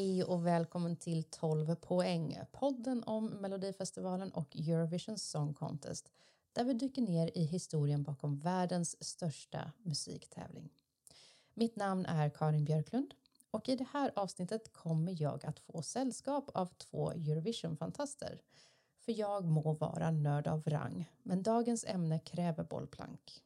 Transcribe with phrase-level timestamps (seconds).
[0.00, 6.10] Hej och välkommen till 12 poäng, podden om Melodifestivalen och Eurovision Song Contest
[6.52, 10.70] där vi dyker ner i historien bakom världens största musiktävling.
[11.54, 13.14] Mitt namn är Karin Björklund
[13.50, 18.40] och i det här avsnittet kommer jag att få sällskap av två Eurovision-fantaster.
[18.98, 23.42] För jag må vara nörd av rang, men dagens ämne kräver bollplank.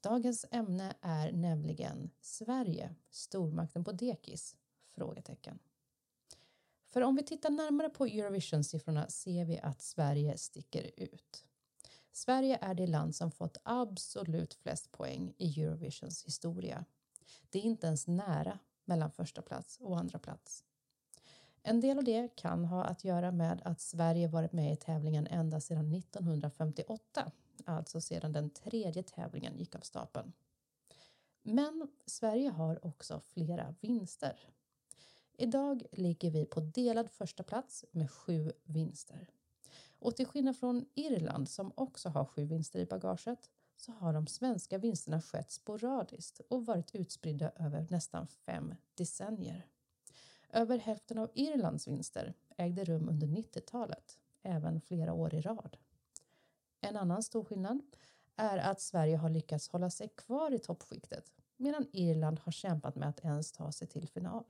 [0.00, 4.56] Dagens ämne är nämligen Sverige, stormakten på dekis?
[4.94, 5.58] Frågetecken.
[6.88, 11.44] För om vi tittar närmare på Eurovision-siffrorna ser vi att Sverige sticker ut.
[12.12, 16.84] Sverige är det land som fått absolut flest poäng i Eurovisions historia.
[17.50, 20.64] Det är inte ens nära mellan första plats och andra plats.
[21.62, 25.26] En del av det kan ha att göra med att Sverige varit med i tävlingen
[25.26, 27.32] ända sedan 1958,
[27.64, 30.32] alltså sedan den tredje tävlingen gick av stapeln.
[31.42, 34.48] Men Sverige har också flera vinster.
[35.36, 39.30] Idag ligger vi på delad första plats med sju vinster.
[39.98, 44.26] Och till skillnad från Irland som också har sju vinster i bagaget så har de
[44.26, 49.66] svenska vinsterna skett sporadiskt och varit utspridda över nästan fem decennier.
[50.52, 55.76] Över hälften av Irlands vinster ägde rum under 90-talet, även flera år i rad.
[56.80, 57.80] En annan stor skillnad
[58.36, 63.08] är att Sverige har lyckats hålla sig kvar i toppskiktet medan Irland har kämpat med
[63.08, 64.44] att ens ta sig till final.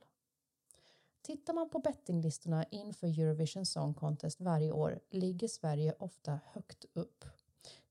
[1.25, 7.25] Tittar man på bettinglistorna inför Eurovision Song Contest varje år ligger Sverige ofta högt upp.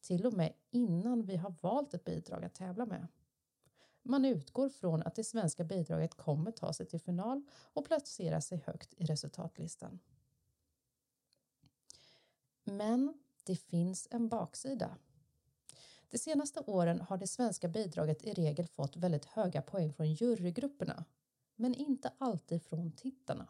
[0.01, 3.07] Till och med innan vi har valt ett bidrag att tävla med.
[4.03, 8.63] Man utgår från att det svenska bidraget kommer ta sig till final och placera sig
[8.67, 9.99] högt i resultatlistan.
[12.65, 14.97] Men det finns en baksida.
[16.11, 21.05] De senaste åren har det svenska bidraget i regel fått väldigt höga poäng från jurygrupperna
[21.57, 23.47] men inte alltid från tittarna.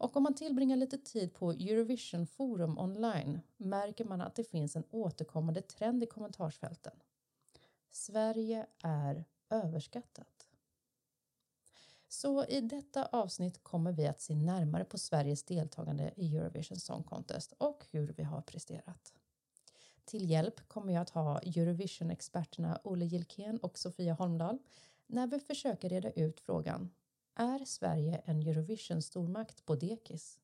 [0.00, 4.76] Och om man tillbringar lite tid på Eurovision Forum online märker man att det finns
[4.76, 6.92] en återkommande trend i kommentarsfälten.
[7.90, 10.46] Sverige är överskattat.
[12.08, 17.02] Så i detta avsnitt kommer vi att se närmare på Sveriges deltagande i Eurovision Song
[17.02, 19.12] Contest och hur vi har presterat.
[20.04, 24.58] Till hjälp kommer jag att ha Eurovision-experterna Olle Gilkén och Sofia Holmdahl
[25.12, 26.90] när vi försöker reda ut frågan
[27.34, 30.38] Är Sverige en Eurovision-stormakt på dekis?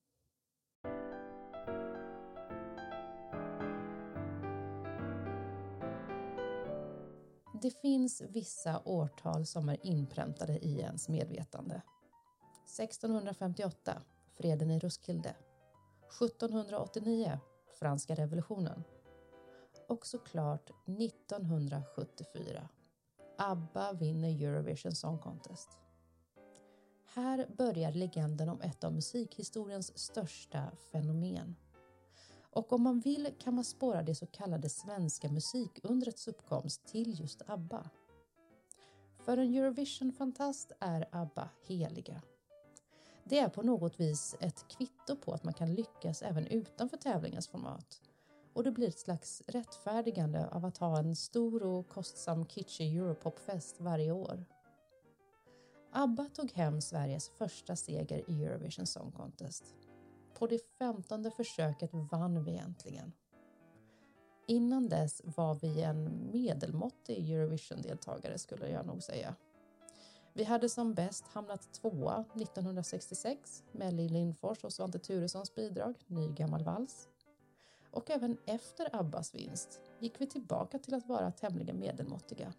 [7.63, 11.83] Det finns vissa årtal som är inpräntade i ens medvetande.
[12.65, 14.03] 1658,
[14.33, 15.37] freden i Roskilde.
[16.21, 17.39] 1789,
[17.79, 18.85] franska revolutionen.
[19.89, 22.69] Och såklart 1974,
[23.39, 25.69] ABBA vinner Eurovision Song Contest.
[27.15, 31.57] Här börjar legenden om ett av musikhistoriens största fenomen.
[32.51, 37.43] Och om man vill kan man spåra det så kallade svenska musikundrets uppkomst till just
[37.47, 37.91] ABBA.
[39.19, 42.23] För en Eurovision-fantast är ABBA heliga.
[43.25, 47.49] Det är på något vis ett kvitto på att man kan lyckas även utanför tävlingens
[47.49, 48.01] format
[48.57, 53.81] och det blir ett slags rättfärdigande av att ha en stor och kostsam kitschig Europopfest
[53.81, 54.45] varje år.
[55.93, 59.65] ABBA tog hem Sveriges första seger i Eurovision Song Contest.
[60.39, 63.13] På det femtonde försöket vann vi äntligen.
[64.47, 69.35] Innan dess var vi en medelmåttig Eurovision-deltagare skulle jag nog säga.
[70.33, 76.33] Vi hade som bäst hamnat tvåa 1966 med Lill Lindfors och Svante Turessons bidrag Ny
[76.33, 77.09] gammal vals
[77.97, 82.53] och även efter Abbas vinst gick vi tillbaka till att vara tämligen medelmåttiga.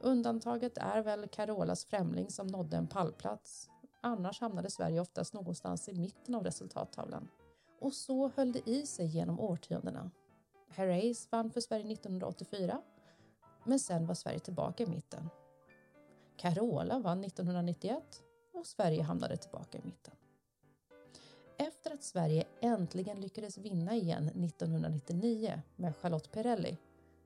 [0.00, 3.68] Undantaget är väl Carolas Främling som nådde en pallplats.
[4.00, 7.28] Annars hamnade Sverige oftast någonstans i mitten av resultattavlan.
[7.80, 10.10] Och så höll det i sig genom årtiondena.
[10.68, 12.82] Herreys vann för Sverige 1984,
[13.64, 15.28] men sen var Sverige tillbaka i mitten.
[16.36, 18.22] Carola vann 1991
[18.52, 20.14] och Sverige hamnade tillbaka i mitten.
[21.60, 26.78] Efter att Sverige äntligen lyckades vinna igen 1999 med Charlotte Perrelli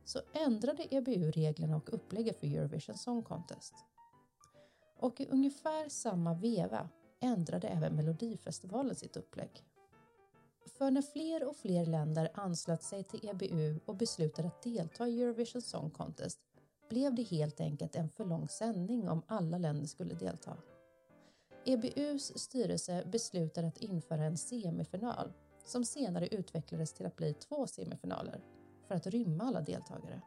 [0.05, 3.75] så ändrade EBU reglerna och upplägget för Eurovision Song Contest.
[4.99, 6.89] Och i ungefär samma veva
[7.21, 9.65] ändrade även Melodifestivalen sitt upplägg.
[10.67, 15.23] För när fler och fler länder anslöt sig till EBU och beslutade att delta i
[15.23, 16.39] Eurovision Song Contest
[16.91, 20.57] blev det helt enkelt en för lång sändning om alla länder skulle delta.
[21.65, 25.33] EBUs styrelse beslutade att införa en semifinal
[25.65, 28.41] som senare utvecklades till att bli två semifinaler
[28.89, 30.21] för att rymma alla deltagare.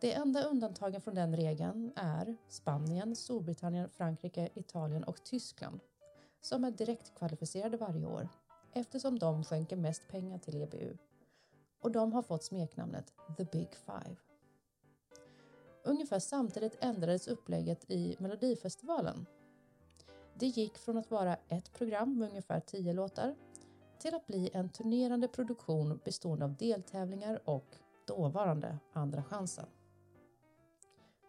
[0.00, 5.80] De enda undantagen från den regeln är Spanien, Storbritannien, Frankrike, Italien och Tyskland
[6.40, 8.28] som är direkt kvalificerade varje år
[8.72, 10.96] eftersom de skänker mest pengar till EBU
[11.80, 14.16] och de har fått smeknamnet The Big Five.
[15.84, 19.26] Ungefär samtidigt ändrades upplägget i Melodifestivalen.
[20.38, 23.34] Det gick från att vara ett program med ungefär tio låtar
[23.98, 27.76] till att bli en turnerande produktion bestående av deltävlingar och
[28.06, 29.66] dåvarande Andra chansen.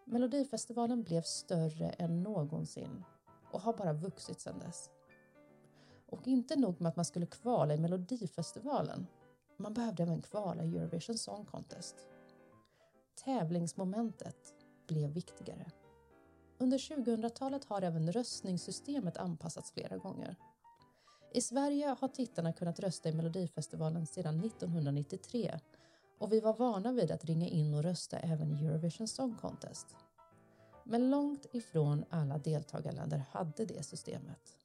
[0.04, 3.04] Melodifestivalen blev större än någonsin
[3.52, 4.90] och har bara vuxit sedan dess.
[6.06, 9.06] Och inte nog med att man skulle kvala i Melodifestivalen,
[9.56, 11.94] man behövde även kvala i Eurovision Song Contest.
[13.24, 14.54] Tävlingsmomentet
[14.86, 15.66] blev viktigare.
[16.58, 20.36] Under 2000-talet har även röstningssystemet anpassats flera gånger.
[21.32, 25.60] I Sverige har tittarna kunnat rösta i Melodifestivalen sedan 1993
[26.18, 29.86] och vi var vana vid att ringa in och rösta även i Eurovision Song Contest.
[30.84, 34.56] Men långt ifrån alla deltagarländer hade det systemet.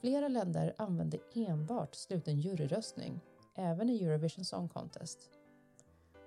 [0.00, 3.20] Flera länder använde enbart sluten juryröstning,
[3.54, 5.30] även i Eurovision Song Contest.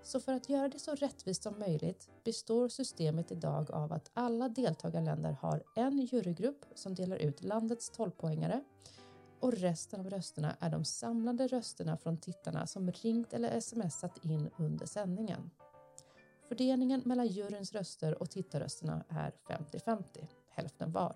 [0.07, 4.49] Så för att göra det så rättvist som möjligt består systemet idag av att alla
[4.49, 8.63] deltagarländer har en jurygrupp som delar ut landets 12-poängare
[9.39, 14.49] och resten av rösterna är de samlade rösterna från tittarna som ringt eller smsat in
[14.57, 15.51] under sändningen.
[16.47, 20.03] Fördelningen mellan juryns röster och tittarrösterna är 50-50,
[20.49, 21.15] hälften var.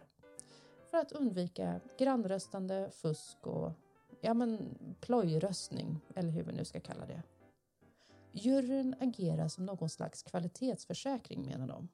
[0.89, 3.71] För att undvika grannröstande, fusk och
[4.21, 7.21] ja, men, plojröstning, eller hur vi nu ska kalla det.
[8.31, 11.89] Juryn agerar som någon slags kvalitetsförsäkring menar de.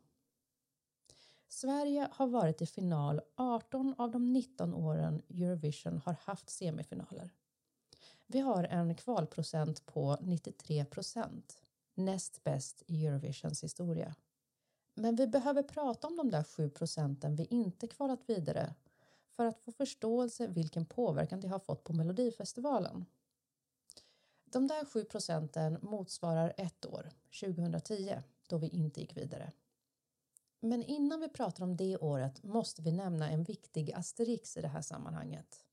[1.47, 7.29] Sverige har varit i final 18 av de 19 åren Eurovision har haft semifinaler.
[8.27, 11.61] Vi har en kvalprocent på 93 procent,
[11.93, 14.15] näst bäst i Eurovisions historia.
[14.93, 18.73] Men vi behöver prata om de där 7 procenten vi inte kvalat vidare
[19.29, 23.05] för att få förståelse vilken påverkan det har fått på Melodifestivalen.
[24.51, 27.09] De där 7 procenten motsvarar ett år,
[27.39, 29.51] 2010, då vi inte gick vidare.
[30.59, 34.67] Men innan vi pratar om det året måste vi nämna en viktig asterix i det
[34.67, 35.63] här sammanhanget.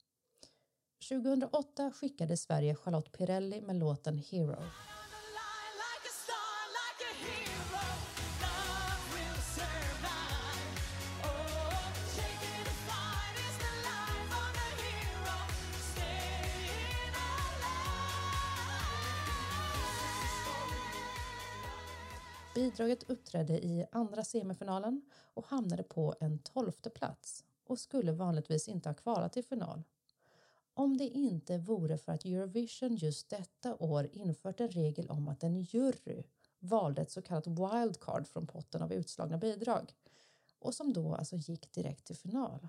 [1.09, 4.63] 2008 skickade Sverige Charlotte Pirelli med låten Hero.
[22.65, 25.03] Bidraget uppträdde i andra semifinalen
[25.35, 29.83] och hamnade på en tolfte plats och skulle vanligtvis inte ha kvalat till final.
[30.75, 35.43] Om det inte vore för att Eurovision just detta år infört en regel om att
[35.43, 36.23] en jury
[36.59, 39.95] valde ett så kallat wildcard från potten av utslagna bidrag
[40.59, 42.69] och som då alltså gick direkt till final.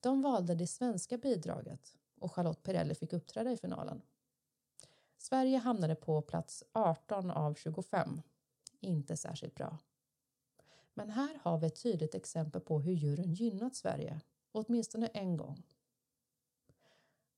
[0.00, 4.02] De valde det svenska bidraget och Charlotte Perrelli fick uppträda i finalen.
[5.18, 8.20] Sverige hamnade på plats 18 av 25
[8.84, 9.78] inte särskilt bra.
[10.94, 14.20] Men här har vi ett tydligt exempel på hur juryn gynnat Sverige,
[14.52, 15.62] åtminstone en gång.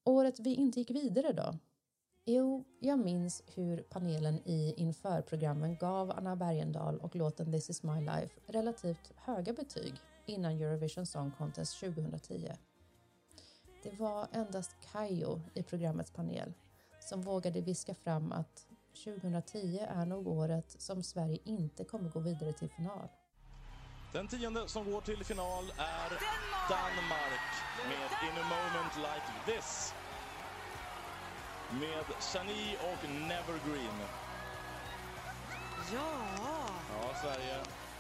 [0.05, 1.59] Året vi inte gick vidare då?
[2.25, 8.01] Jo, jag minns hur panelen i införprogrammen gav Anna Bergendahl och låten This is my
[8.01, 9.95] life relativt höga betyg
[10.27, 12.53] innan Eurovision Song Contest 2010.
[13.83, 16.53] Det var endast Kayo i programmets panel
[17.01, 18.67] som vågade viska fram att
[19.05, 23.09] 2010 är nog året som Sverige inte kommer gå vidare till final.
[24.13, 26.11] Den tionde som går till final är
[26.69, 27.47] Danmark,
[27.91, 29.95] med In a moment like this.
[31.71, 33.99] Med Chani och Nevergreen.
[35.93, 36.19] Ja!
[36.93, 37.57] Ja, Sverige.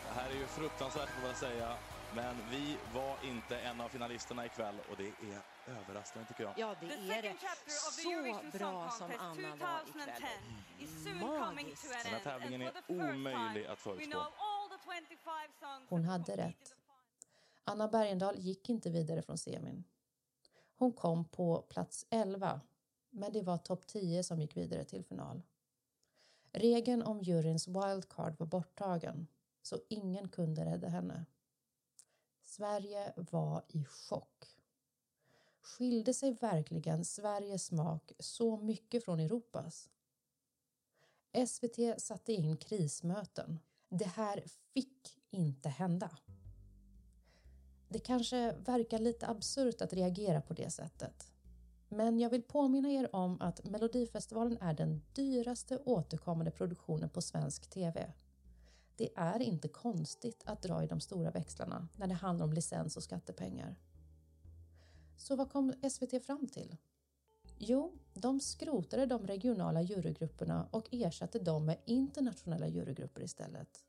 [0.07, 1.76] Det här är ju fruktansvärt får jag säga.
[2.14, 6.52] Men vi var inte en av finalisterna ikväll och det är överraskande tycker jag.
[6.56, 7.34] Ja, det är det.
[7.66, 11.20] Så bra som Anna var ikväll.
[11.20, 12.04] Magiskt.
[12.04, 14.18] Den här tävlingen är omöjlig att förutspå.
[15.88, 16.75] Hon hade rätt.
[17.64, 19.84] Anna Bergendahl gick inte vidare från semin.
[20.78, 22.60] Hon kom på plats 11,
[23.10, 25.42] men det var topp 10 som gick vidare till final.
[26.52, 29.26] Regeln om juryns wildcard var borttagen,
[29.62, 31.25] så ingen kunde rädda henne.
[32.47, 34.47] Sverige var i chock.
[35.61, 39.91] Skilde sig verkligen Sveriges smak så mycket från Europas?
[41.47, 43.59] SVT satte in krismöten.
[43.88, 46.11] Det här fick inte hända.
[47.88, 51.33] Det kanske verkar lite absurt att reagera på det sättet.
[51.88, 57.71] Men jag vill påminna er om att Melodifestivalen är den dyraste återkommande produktionen på svensk
[57.71, 58.12] TV.
[58.97, 62.97] Det är inte konstigt att dra i de stora växlarna när det handlar om licens
[62.97, 63.76] och skattepengar.
[65.17, 66.76] Så vad kom SVT fram till?
[67.59, 73.85] Jo, de skrotade de regionala jurygrupperna och ersatte dem med internationella jurygrupper istället.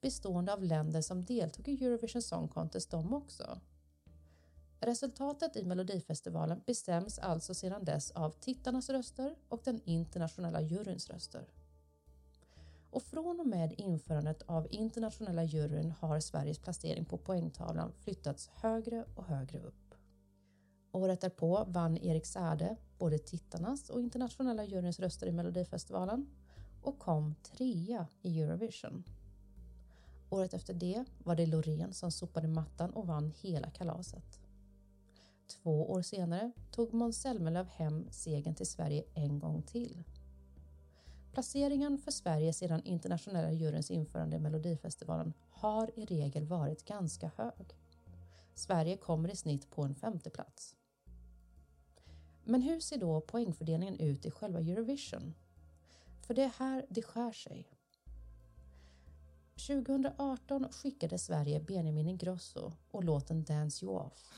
[0.00, 3.60] Bestående av länder som deltog i Eurovision Song Contest de också.
[4.80, 11.48] Resultatet i Melodifestivalen bestäms alltså sedan dess av tittarnas röster och den internationella juryns röster.
[12.90, 19.04] Och från och med införandet av internationella juryn har Sveriges placering på poängtavlan flyttats högre
[19.14, 19.94] och högre upp.
[20.92, 26.26] Året därpå vann Erik Sade både tittarnas och internationella juryns röster i Melodifestivalen
[26.82, 29.04] och kom trea i Eurovision.
[30.30, 34.40] Året efter det var det Loreen som sopade mattan och vann hela kalaset.
[35.48, 40.02] Två år senare tog Måns Zelmerlöw hem segern till Sverige en gång till.
[41.32, 47.76] Placeringen för Sverige sedan internationella juryns införande i Melodifestivalen har i regel varit ganska hög.
[48.54, 50.76] Sverige kommer i snitt på en femte plats.
[52.44, 55.34] Men hur ser då poängfördelningen ut i själva Eurovision?
[56.26, 57.68] För det är här det skär sig.
[59.66, 64.32] 2018 skickade Sverige Benjamin Ingrosso och låten Dance You Off.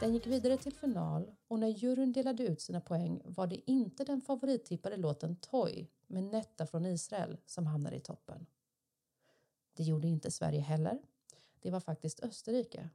[0.00, 4.04] Den gick vidare till final och när juryn delade ut sina poäng var det inte
[4.04, 8.46] den favorittippade låten Toy med Netta från Israel som hamnade i toppen.
[9.76, 10.98] Det gjorde inte Sverige heller.
[11.60, 12.90] Det var faktiskt Österrike.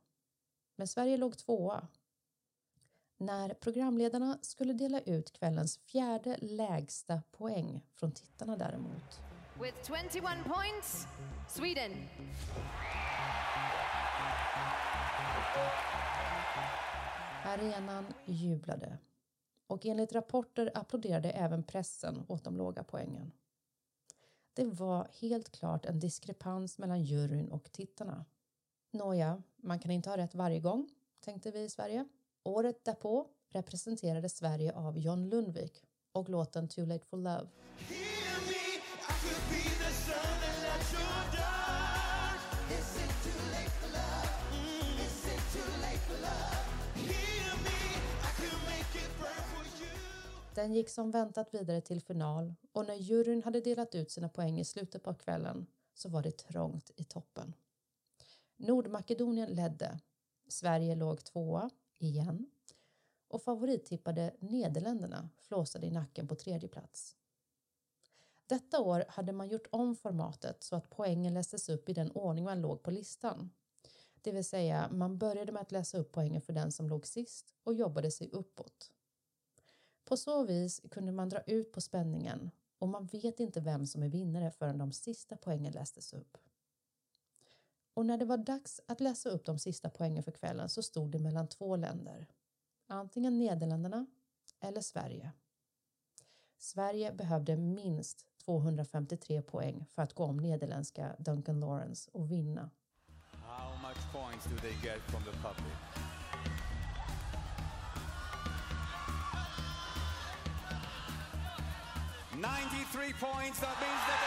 [0.75, 1.87] Men Sverige låg tvåa.
[3.17, 9.21] När programledarna skulle dela ut kvällens fjärde lägsta poäng från tittarna däremot.
[9.61, 11.07] With 21 points,
[11.49, 11.91] Sweden.
[17.53, 18.97] Arenan jublade
[19.67, 23.31] och enligt rapporter applåderade även pressen åt de låga poängen.
[24.53, 28.25] Det var helt klart en diskrepans mellan juryn och tittarna.
[28.91, 32.05] Nåja, man kan inte ha rätt varje gång, tänkte vi i Sverige.
[32.43, 37.47] Året därpå representerade Sverige av John Lundvik och låten Too Late For Love.
[50.55, 54.59] Den gick som väntat vidare till final och när juryn hade delat ut sina poäng
[54.59, 57.53] i slutet på kvällen så var det trångt i toppen.
[58.57, 59.99] Nordmakedonien ledde.
[60.47, 62.51] Sverige låg tvåa, igen.
[63.27, 67.15] Och favorittippade Nederländerna flåsade i nacken på tredje plats.
[68.45, 72.43] Detta år hade man gjort om formatet så att poängen lästes upp i den ordning
[72.43, 73.49] man låg på listan.
[74.21, 77.53] Det vill säga, man började med att läsa upp poängen för den som låg sist
[77.63, 78.91] och jobbade sig uppåt.
[80.05, 84.03] På så vis kunde man dra ut på spänningen och man vet inte vem som
[84.03, 86.37] är vinnare förrän de sista poängen lästes upp.
[87.93, 91.11] Och när det var dags att läsa upp de sista poängen för kvällen så stod
[91.11, 92.27] det mellan två länder.
[92.87, 94.05] Antingen Nederländerna
[94.59, 95.31] eller Sverige.
[96.57, 102.69] Sverige behövde minst 253 poäng för att gå om nederländska Duncan Lawrence och vinna.
[103.31, 105.92] How much points do they get from the public?
[112.43, 113.59] Ninety-three points.
[113.59, 114.19] That means that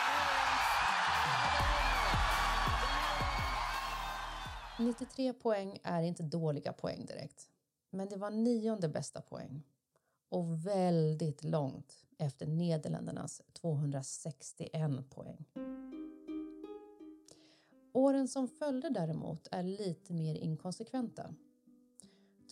[4.79, 7.49] the 93 poäng är inte dåliga poäng direkt.
[7.91, 9.63] Men det var nionde bästa poäng.
[10.29, 15.45] Och väldigt långt efter Nederländernas 261 poäng.
[17.93, 21.35] Åren som följde däremot är lite mer inkonsekventa.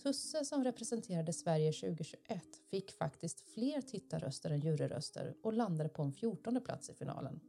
[0.05, 6.11] Tusse som representerade Sverige 2021 fick faktiskt fler tittarröster än juryröster och landade på en
[6.11, 7.39] 14 plats i finalen.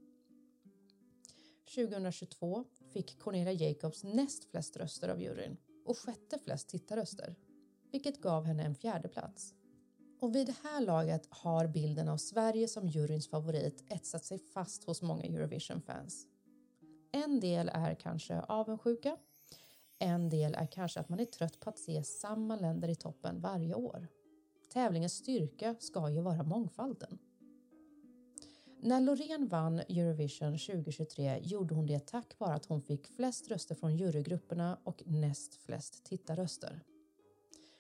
[1.75, 7.37] 2022 fick Cornelia Jacobs näst flest röster av juryn och sjätte flest tittarröster,
[7.93, 9.55] vilket gav henne en fjärde plats.
[10.21, 14.85] Och vid det här laget har bilden av Sverige som juryns favorit etsat sig fast
[14.85, 16.27] hos många Eurovision-fans.
[17.13, 19.17] En del är kanske avundsjuka.
[19.99, 23.41] En del är kanske att man är trött på att se samma länder i toppen
[23.41, 24.09] varje år.
[24.73, 27.19] Tävlingens styrka ska ju vara mångfalden.
[28.81, 33.75] När Loreen vann Eurovision 2023 gjorde hon det tack vare att hon fick flest röster
[33.75, 36.83] från jurygrupperna och näst flest tittarröster.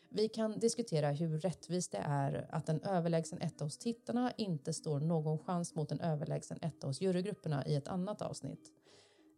[0.08, 5.00] Vi kan diskutera hur rättvist det är att en överlägsen etta hos tittarna inte står
[5.00, 8.72] någon chans mot en överlägsen etta hos jurygrupperna i ett annat avsnitt.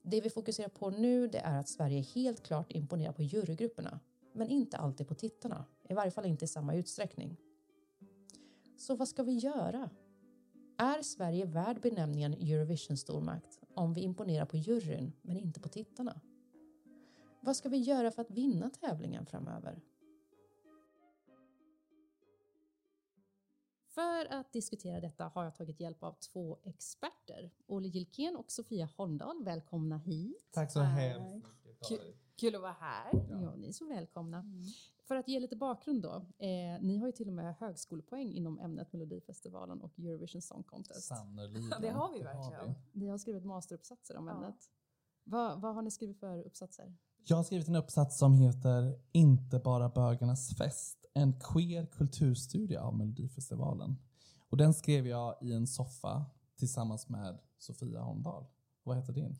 [0.02, 4.00] Det vi fokuserar på nu det är att Sverige helt klart imponerar på jurygrupperna,
[4.32, 7.36] men inte alltid på tittarna, i varje fall inte i samma utsträckning.
[8.76, 9.90] Så vad ska vi göra?
[10.76, 16.20] Är Sverige värd benämningen Eurovision stormakt om vi imponerar på juryn men inte på tittarna?
[17.40, 19.80] Vad ska vi göra för att vinna tävlingen framöver?
[23.98, 27.50] För att diskutera detta har jag tagit hjälp av två experter.
[27.66, 30.48] Olle Gilkén och Sofia Holmdahl, välkomna hit.
[30.52, 32.16] Tack så hemskt mycket.
[32.36, 33.26] Kul, att vara här.
[33.30, 33.54] Ja.
[33.56, 34.44] ni är så välkomna.
[35.08, 36.14] För att ge lite bakgrund då.
[36.38, 41.10] Eh, ni har ju till och med högskolepoäng inom ämnet Melodifestivalen och Eurovision Song Contest.
[41.70, 42.74] Ja, det har vi verkligen.
[42.92, 44.34] Ni har skrivit masteruppsatser om Ja.
[44.34, 44.70] ämnet.
[45.24, 46.96] Vad, vad har ni skrivit för uppsatser?
[47.24, 50.97] Jag har skrivit en uppsats som heter Inte bara bögarnas fest.
[51.14, 53.96] En queer kulturstudie av Melodifestivalen.
[54.48, 56.24] Och den skrev jag i en soffa
[56.56, 58.46] tillsammans med Sofia Holmdahl.
[58.82, 59.36] Vad heter din?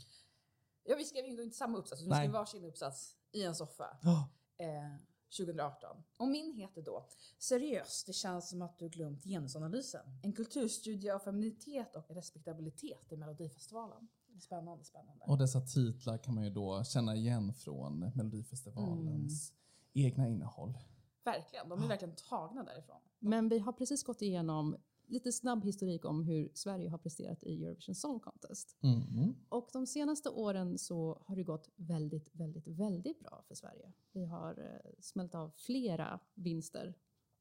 [0.84, 2.18] Ja, vi skrev inte samma uppsats, vi Nej.
[2.18, 4.24] skrev varsin uppsats i en soffa Oh,
[4.56, 4.96] eh,
[5.38, 5.96] 2018.
[6.16, 7.08] Och min heter då
[7.38, 10.20] Seriöst, det känns som att du glömt genusanalysen.
[10.22, 14.08] En kulturstudie av feminitet och respektabilitet i Melodifestivalen.
[14.40, 15.24] Spännande, spännande.
[15.24, 19.52] och dessa titlar kan man ju då känna igen från Melodifestivalens
[19.94, 20.78] egna innehåll.
[21.24, 23.00] Verkligen, de är verkligen tagna därifrån.
[23.18, 24.76] Men vi har precis gått igenom
[25.08, 28.76] lite snabb historik om hur Sverige har presterat i Eurovision Song Contest.
[28.82, 29.34] Mm.
[29.48, 33.92] Och de senaste åren så har det gått väldigt, väldigt, väldigt bra för Sverige.
[34.12, 36.94] Vi har eh, smält av flera vinster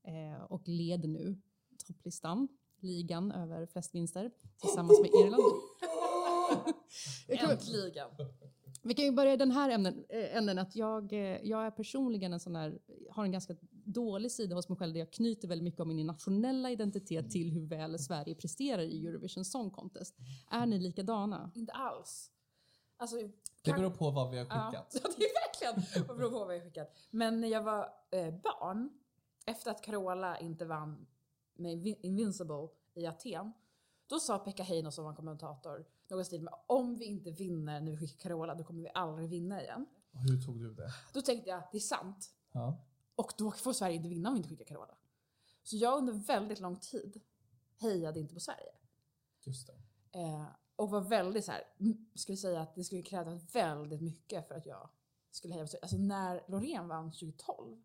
[0.04, 1.42] eh, och led nu
[1.88, 2.48] topplistan,
[2.80, 5.44] ligan över flest vinster tillsammans med Irland.
[7.52, 8.10] Äntligen!
[8.84, 12.34] Vi kan ju börja i den här ämnen, eh, änden att jag, jag är personligen
[12.34, 13.56] en sån här, har en ganska
[13.88, 17.52] dålig sida hos mig själv där jag knyter väldigt mycket av min nationella identitet till
[17.52, 20.16] hur väl Sverige presterar i Eurovision Song Contest.
[20.52, 21.52] Är ni likadana?
[21.56, 22.32] Inte alls.
[22.98, 23.32] Alltså, Det
[23.72, 24.92] kan- beror på vad vi har skickat.
[25.04, 26.94] ja, det är verkligen vad beror på vad jag skickat.
[27.10, 28.90] Men när jag var eh, barn,
[29.46, 31.08] efter att Carola inte vann
[31.56, 33.54] med Invin- Invincible i Aten,
[34.08, 37.92] då sa Pekka Heino som var kommentator någon stil med om vi inte vinner när
[37.92, 39.86] vi skickar Carola, då kommer vi aldrig vinna igen.
[40.12, 40.90] Och Hur tog du det?
[41.14, 42.30] Då tänkte jag, det är sant.
[42.52, 42.78] Ja.
[43.18, 44.98] Och då får Sverige inte vinna om vi inte skickar Carola.
[45.64, 47.22] Så jag under väldigt lång tid
[47.78, 48.72] hejade inte på Sverige.
[49.44, 49.74] Just det.
[50.20, 51.64] Eh, och var väldigt så här,
[52.16, 54.90] skulle säga att det skulle krävas väldigt mycket för att jag
[55.32, 55.82] skulle heja på Sverige.
[55.82, 57.84] Alltså när Loreen vann 2012,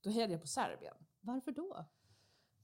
[0.00, 0.96] då hejade jag på Serbien.
[1.20, 1.86] Varför då?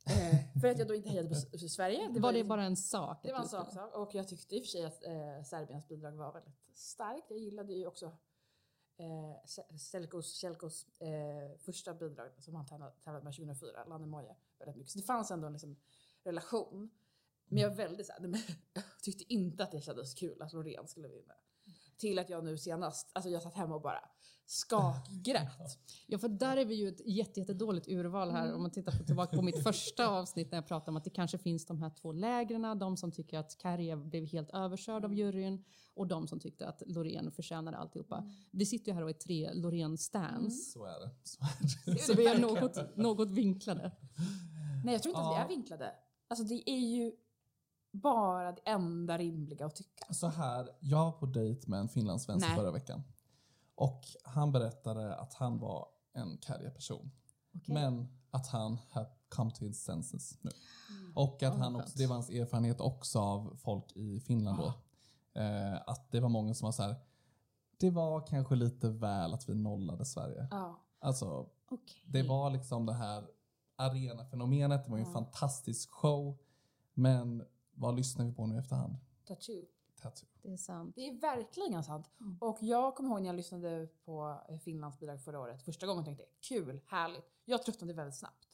[0.06, 2.08] Eh, för att jag då inte hejade på Sverige.
[2.08, 3.20] Det var det liksom- bara en sak?
[3.22, 3.94] det var en du sak, sak.
[3.94, 7.26] Och jag tyckte i och för sig att eh, Serbiens bidrag var väldigt starkt.
[7.30, 8.16] Jag gillade ju också
[8.98, 14.92] eh, Selkos, Selkos eh, första bidrag som han tävlade med 2004, Lannemoje, väldigt mycket.
[14.92, 15.76] Så det fanns ändå en liksom,
[16.22, 16.90] relation.
[17.44, 18.20] Men jag var väldigt såhär,
[18.72, 21.34] jag tyckte inte att det kändes kul att Loreen skulle vinna.
[21.98, 24.00] Till att jag nu senast, alltså jag satt hemma och bara
[24.46, 25.78] skakgrät.
[26.10, 28.54] Ja, för där är vi ju ett jätte, jättedåligt urval här.
[28.54, 31.10] Om man tittar på, tillbaka på mitt första avsnitt när jag pratade om att det
[31.10, 32.78] kanske finns de här två lägren.
[32.78, 36.82] De som tycker att Kärje blev helt överkörd av juryn och de som tyckte att
[36.86, 38.30] Loreen förtjänade alltihopa.
[38.50, 40.72] Vi sitter ju här och är tre Loreen-stans.
[40.72, 41.10] Så är det.
[41.24, 41.40] Så
[41.90, 41.98] är det.
[42.00, 43.92] Så vi är något, något vinklade.
[44.84, 45.44] Nej jag tror inte att vi Ja.
[45.44, 45.94] är vinklade.
[46.28, 47.12] Alltså det är ju
[47.90, 50.14] bara det enda rimliga att tycka.
[50.14, 53.02] Så här, jag var på dejt med en finlandssvensk förra veckan.
[53.74, 56.38] Och han berättade att han var en
[56.74, 57.10] person.
[57.54, 57.74] Okej.
[57.74, 60.50] Men att han had come to his senses nu.
[61.14, 64.72] Och att Ja, han också, det var hans erfarenhet också av folk i Finland då.
[65.40, 66.96] Eh, att det var många som var så här.
[67.78, 70.48] Det var kanske lite väl att vi nollade Sverige.
[70.50, 70.80] Ja.
[71.00, 72.04] Alltså, Okej.
[72.06, 73.28] det var liksom det här
[73.76, 74.84] arenafenomenet.
[74.84, 76.38] Det var ju en fantastisk show.
[76.94, 77.44] Men
[77.78, 78.96] vad lyssnar vi på nu i efterhand?
[79.26, 79.64] Tattoo.
[80.02, 80.28] Tattoo.
[80.42, 80.94] Det är sant.
[80.94, 82.10] Det är verkligen sant.
[82.40, 85.62] Och jag kommer ihåg när jag lyssnade på Finlands bidrag förra året.
[85.62, 87.24] Första gången tänkte jag kul, härligt.
[87.44, 88.48] Jag tröttnade väldigt snabbt.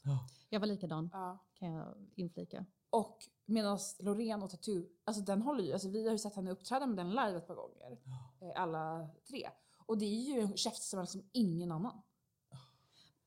[0.49, 1.39] Jag var likadan, Ja.
[1.55, 2.67] kan jag inflika.
[2.91, 6.51] Och medan Loreen och Tattoo, alltså den håller ju, alltså vi har ju sett henne
[6.51, 7.99] uppträda med den live ett par gånger.
[8.41, 9.51] Eh, Alla tre.
[9.87, 12.03] Och det är ju en käftsmäll som ingen annan.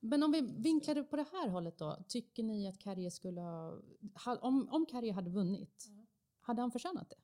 [0.07, 1.97] Men om vi vinklar det på det här hållet då.
[2.07, 4.37] Tycker ni att Kärje skulle ha...
[4.41, 5.87] Om, om Kärje hade vunnit,
[6.41, 7.15] hade han förtjänat det?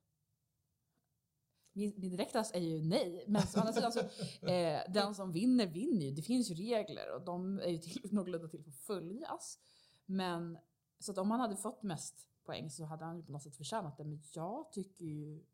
[1.74, 3.26] Min, min direkta är ju nej.
[3.28, 4.00] Men å andra sidan så,
[4.48, 6.12] eh, den som vinner vinner ju.
[6.12, 9.60] Det finns ju regler och de är ju till, någorlunda till för att följas.
[10.06, 10.58] Men
[11.00, 13.56] så att om han hade fått mest poäng så hade han ju på något sätt
[13.56, 14.04] förtjänat det.
[14.04, 15.46] Men jag tycker ju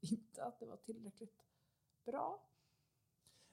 [0.00, 1.42] inte att det var tillräckligt
[2.04, 2.42] bra.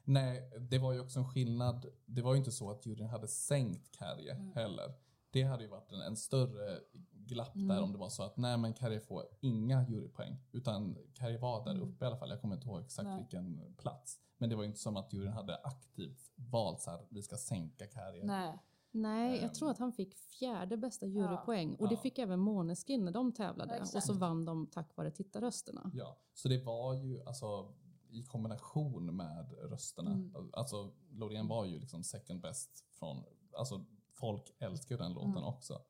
[0.04, 1.86] Nej, det var ju också en skillnad.
[2.06, 4.52] Det var ju inte så att juryn hade sänkt Kärje Mm.
[4.52, 4.94] heller.
[5.32, 6.80] Det hade ju varit en, en större
[7.12, 7.84] glapp där Mm.
[7.84, 10.38] om det var så att nej men Kärje får inga jurypoäng.
[10.52, 11.84] Utan Kärje var där Mm.
[11.90, 12.30] uppe i alla fall.
[12.30, 13.18] Jag kommer inte ihåg exakt Nej.
[13.20, 14.20] vilken plats.
[14.38, 17.38] Men det var ju inte som att juryn hade aktivt valt så här, vi ska
[17.38, 18.26] sänka Kärje.
[18.26, 18.58] Nej.
[18.96, 19.44] Nej, Ehm.
[19.44, 21.76] jag tror att han fick fjärde bästa jurypoäng.
[21.76, 22.02] Och det Ja.
[22.02, 23.76] fick även Måneskin när de tävlade.
[23.78, 25.92] Ja, och så vann de tack vare tittarrösterna.
[25.94, 27.74] Ja, så det var ju alltså
[28.14, 30.12] i kombination med rösterna.
[30.12, 30.50] Mm.
[30.54, 33.24] Alltså Loreen var ju liksom second best från,
[33.58, 35.44] alltså folk älskar den låten Mm.
[35.44, 35.82] också.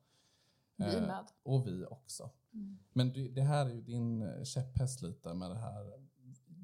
[0.76, 1.26] Vi Eh, med.
[1.42, 2.30] Och vi också.
[2.52, 2.78] Mm.
[2.92, 5.92] Men det, det här är ju din eh, käpphäst lite med det här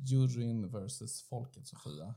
[0.03, 2.15] juryn versus folket Sofia.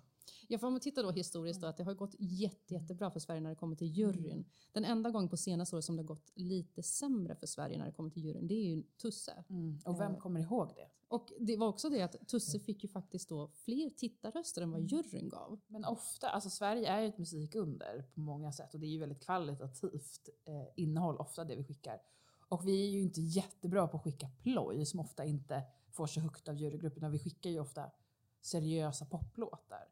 [0.53, 3.19] Ja, för om man tittar då historiskt då, att det har gått jätte, jättebra för
[3.19, 4.45] Sverige när det kommer till juryn.
[4.71, 7.85] Den enda gång på senaste året som det har gått lite sämre för Sverige när
[7.85, 9.43] det kommer till juryn, det är ju Tusse.
[9.49, 9.79] Mm.
[9.85, 10.17] Och vem Eh.
[10.17, 10.87] kommer ihåg det?
[11.07, 14.91] Och det var också det att Tusse fick ju faktiskt då fler tittarröster än vad
[14.91, 15.59] juryn gav.
[15.67, 18.99] Men ofta, alltså Sverige är ju ett musikunder på många sätt och det är ju
[18.99, 22.01] väldigt kvalitativt eh, innehåll, ofta det vi skickar.
[22.49, 26.19] Och vi är ju inte jättebra på att skicka ploj som ofta inte får så
[26.19, 27.91] högt av jurygruppen, utan vi skickar ju ofta
[28.41, 29.87] seriösa poplåtar.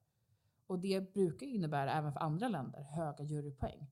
[0.71, 3.87] Och det brukar innebära även för andra länder höga jurypoäng.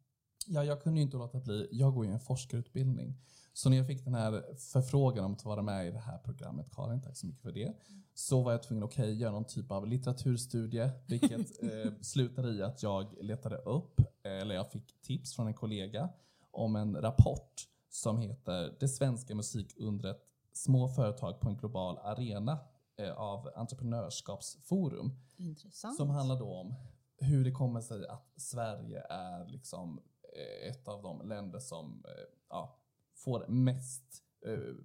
[0.48, 1.68] Ja, jag kunde ju inte låta bli.
[1.72, 3.15] Jag går ju en forskarutbildning.
[3.54, 6.72] Så när jag fick den här förfrågan om att vara med i det här programmet,
[6.76, 7.74] Karin, tack så mycket för det,
[8.13, 12.62] så var jag tvungen att okay, göra någon typ av litteraturstudie, vilket eh, slutade i
[12.62, 16.10] att jag letade upp, eller jag fick tips från en kollega
[16.52, 22.58] om en rapport som heter Det svenska musikundret Små företag på en global arena
[23.07, 25.12] av Entreprenörskapsforum.
[25.38, 25.97] Intressant.
[25.97, 26.75] Som handlar då om
[27.17, 30.01] hur det kommer sig att Sverige är liksom
[30.35, 32.79] eh, ett av de länder som eh, ja,
[33.15, 34.75] får mest eh,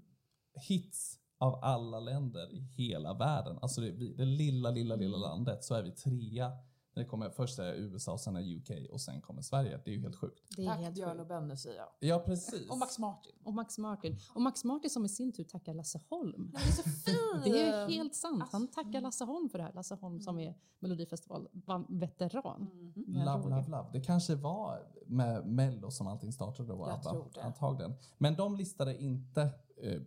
[0.68, 3.58] hits av alla länder i hela världen.
[3.62, 6.52] Alltså det, vi, det lilla, lilla, lilla landet så är vi trea.
[6.94, 9.80] Det kommer, först är USA, sen är UK och sen kommer Sverige.
[9.84, 10.42] Det är ju helt sjukt.
[10.56, 11.20] det är Tack helt Björn sjukt.
[11.20, 11.88] och Benny säger jag.
[11.98, 12.70] Ja, precis.
[12.70, 13.32] Och Max Martin.
[13.44, 14.16] Och Max Martin.
[14.34, 16.50] Och Max Martin som i sin tur tackar Lasse Holm.
[16.54, 17.44] Det är så fint!
[17.44, 18.44] Det är helt sant.
[18.52, 19.72] Han Alltså, tackar Lasse Holm för det här.
[19.72, 22.60] Lasse Holm som är Melodifestival-veteran.
[22.72, 22.92] Mhm.
[23.06, 23.88] med Love, love, love.
[23.92, 27.42] Det kanske var med Mello som allting startade då, Jag tror det.
[27.42, 27.94] Antagligen.
[28.18, 29.50] Men de listade inte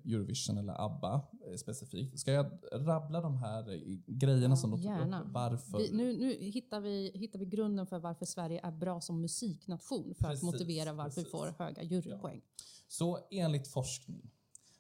[0.06, 2.20] Eurovision eller ABBA eh, specifikt.
[2.20, 5.26] Ska jag rabbla de här eh, grejerna som de tog upp?
[5.26, 5.78] Varför?
[5.78, 10.16] Vi, nu nu hittar, vi, hittar vi grunden för varför Sverige är bra som musiknation
[10.16, 11.26] för Precis, att motivera varför precis.
[11.26, 12.42] vi får höga jurypoäng.
[12.88, 14.32] Så enligt forskning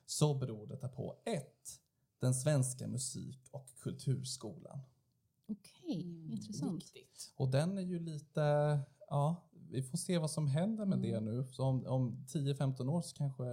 [0.06, 1.80] så beror detta på ett,
[2.20, 4.80] Den svenska musik och kulturskolan.
[5.50, 6.76] Okej, Mm, intressant.
[6.76, 7.34] Viktigt.
[7.36, 11.26] Och den är ju lite, ja, vi får se vad som händer med det Mm.
[11.26, 11.48] nu.
[11.52, 13.44] Så om, om 10-15 år så kanske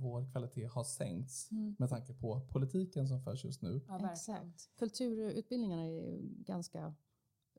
[0.00, 1.76] vår kvalitet har sänkts Mm.
[1.78, 3.80] med tanke på politiken som förs just nu.
[3.88, 4.10] Ja.
[4.12, 4.70] Exakt.
[4.78, 6.94] Kulturutbildningarna är ju ganska...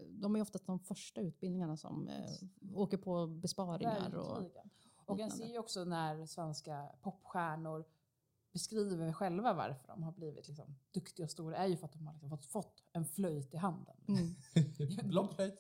[0.10, 2.32] De är ofta de första utbildningarna som eh,
[2.74, 4.16] åker på besparingar.
[4.16, 4.44] Och.
[5.06, 7.86] Och jag ser ju också när svenska popstjärnor
[8.52, 12.08] beskriver själva varför de har blivit liksom duktiga och stora är ju för att de
[12.08, 13.96] har liksom fått, fått en flöjt i handen.
[14.08, 14.36] mm.
[15.10, 15.60] Blockflöjt.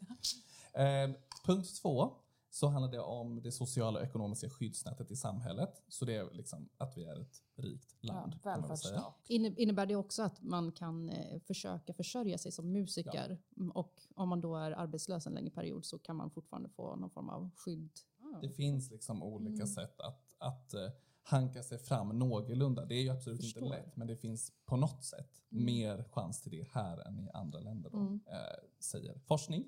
[0.74, 1.12] Eh,
[1.46, 2.14] punkt två
[2.54, 5.84] så handlar det om det sociala och ekonomiska skyddsnätet i samhället.
[5.88, 8.34] Så det är liksom att vi är ett rikt Ja, land.
[8.44, 8.56] säga.
[8.56, 9.16] välfärdsstat.
[9.28, 13.38] Inne- Innebär det också att man kan eh, försöka försörja sig som musiker?
[13.58, 16.96] Mm, Och om man då är arbetslös en längre period så kan man fortfarande få
[16.96, 17.92] någon form av skydd?
[18.42, 19.68] Det finns liksom olika Mm.
[19.68, 20.90] sätt att, att eh,
[21.24, 22.86] hanka sig fram någorlunda.
[22.86, 23.64] Det är ju absolut Förstår.
[23.64, 25.66] inte lätt, men det finns på något sätt Mm.
[25.66, 28.20] mer chans till det här än i andra länder, då, Mm.
[28.28, 28.36] eh,
[28.80, 29.68] säger forskning.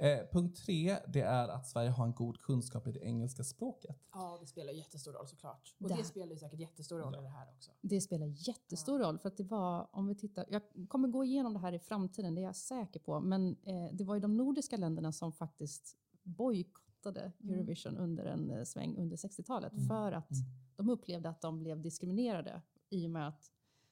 [0.00, 3.96] Eh, punkt tre, det är att Sverige har en god kunskap i det engelska språket.
[4.12, 5.74] Ja, det spelar jättestor roll såklart.
[5.80, 5.96] Och Där.
[5.96, 7.20] det spelar ju säkert jättestor roll Ja.
[7.20, 7.70] i det här också.
[7.80, 11.52] Det spelar jättestor roll för att det var, om vi tittar, jag kommer gå igenom
[11.52, 14.36] det här i framtiden, det är jag säker på, men eh, det var ju de
[14.36, 17.54] nordiska länderna som faktiskt bojkottade Mm.
[17.54, 19.86] Eurovision under en eh, sväng under 60-talet Mm.
[19.86, 20.44] för att Mm.
[20.76, 23.50] de upplevde att de blev diskriminerade i och med att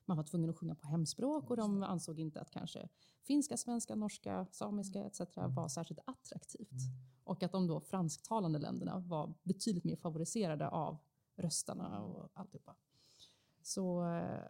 [0.09, 2.89] man var tvungen att sjunga på hemspråk och de ansåg inte att kanske
[3.23, 5.21] finska, svenska, norska, samiska etc.
[5.37, 6.71] var särskilt attraktivt.
[7.25, 10.99] Och att de då fransktalande länderna var betydligt mer favoriserade av
[11.37, 12.77] röstarna och alltihopa.
[13.63, 14.41] Så eh,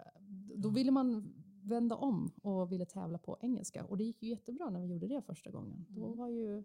[0.56, 3.84] då ville man vända om och ville tävla på engelska.
[3.84, 5.86] Och det gick ju jättebra när vi gjorde det första gången.
[5.88, 6.18] Då Mm.
[6.18, 6.64] var ju,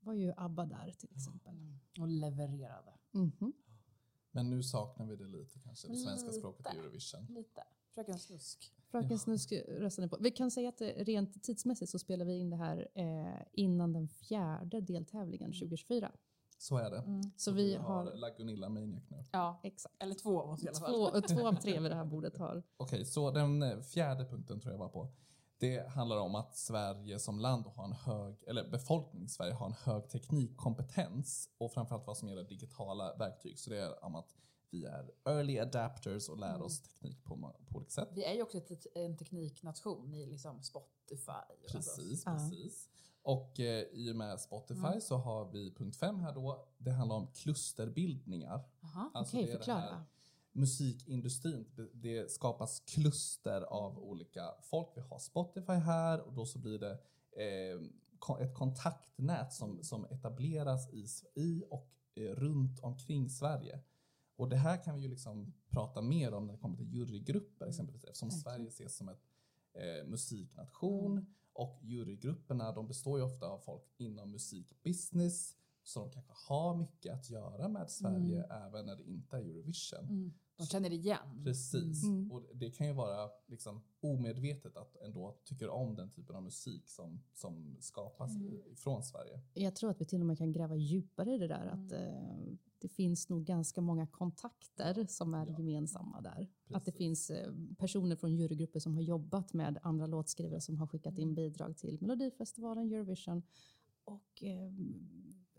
[0.00, 1.54] var ju ABBA där till exempel.
[2.00, 2.92] Och levererade.
[3.12, 3.52] Mhm.
[4.30, 7.26] Men nu saknar vi det lite kanske, det svenska språket i Eurovision.
[7.28, 7.62] Lite.
[7.96, 8.72] Fröken Snusk.
[8.90, 10.16] Fröken Snusk röstade på.
[10.20, 13.92] Vi kan säga att eh, rent tidsmässigt så spelar vi in det här eh, innan
[13.92, 16.12] den fjärde deltävlingen 2024.
[16.58, 16.98] Så är det.
[16.98, 17.22] Mm.
[17.36, 18.14] Så vi har...
[18.14, 19.24] Lagunilla Maniac nu.
[19.32, 19.94] Ja, Exakt.
[19.98, 20.92] eller två av oss i alla fall.
[20.92, 22.62] Två, två av tre vid det här bordet har.
[22.76, 25.08] Okej, så den eh, fjärde punkten tror jag var på.
[25.58, 29.66] Det handlar om att Sverige som land har en hög, eller befolkningen i Sverige har
[29.66, 33.58] en hög teknikkompetens och framförallt vad som gäller digitala verktyg.
[33.58, 34.34] Så det är om att
[34.70, 37.36] vi är early adapters och lär oss teknik på,
[37.68, 38.08] på olika sätt.
[38.12, 41.32] Vi är ju också ett, en tekniknation i liksom Spotify.
[41.62, 42.50] och Precis, Alltså.
[42.56, 42.88] precis.
[43.22, 45.00] Och eh, i och med Spotify Mm.
[45.00, 46.68] så har vi punkt fem här då.
[46.78, 48.64] Det handlar om klusterbildningar.
[48.82, 49.10] Aha.
[49.14, 50.04] Alltså det förklara.
[50.52, 51.66] musikindustrin.
[51.92, 54.88] Det- skapas kluster av olika folk.
[54.94, 56.92] Vi har Spotify här och då så blir det
[57.32, 57.80] eh,
[58.46, 63.80] ett kontaktnät som, som etableras i, i och eh, runt omkring Sverige.
[64.36, 67.66] Och det här kan vi ju liksom prata mer om när det kommer till jurygrupper
[67.66, 68.42] exempelvis eftersom Verkligen.
[68.42, 69.22] Sverige ses som ett
[69.72, 76.32] eh, musiknation och jurygrupperna de består ju ofta av folk inom musikbusiness så de kanske
[76.48, 80.04] har mycket att göra med Sverige även när det inte är Eurovision.
[80.04, 80.34] Mm.
[80.56, 81.42] De känner igen.
[81.44, 82.04] Precis.
[82.04, 82.32] Mm.
[82.32, 86.88] Och det kan ju vara liksom omedvetet att ändå tycker om den typen av musik
[86.88, 88.74] som, som skapas Mm.
[88.76, 89.40] från Sverige.
[89.54, 91.66] Jag tror att vi till och med kan gräva djupare i det där.
[91.72, 91.84] Mm.
[91.86, 95.58] Att eh, det finns nog ganska många kontakter som är Ja.
[95.58, 96.48] gemensamma där.
[96.70, 96.98] Att det Precis.
[96.98, 101.28] finns eh, personer från jurygrupper som har jobbat med andra låtskrivare som har skickat Mm.
[101.28, 103.42] in bidrag till Melodifestivalen, Eurovision.
[104.04, 104.72] Och eh,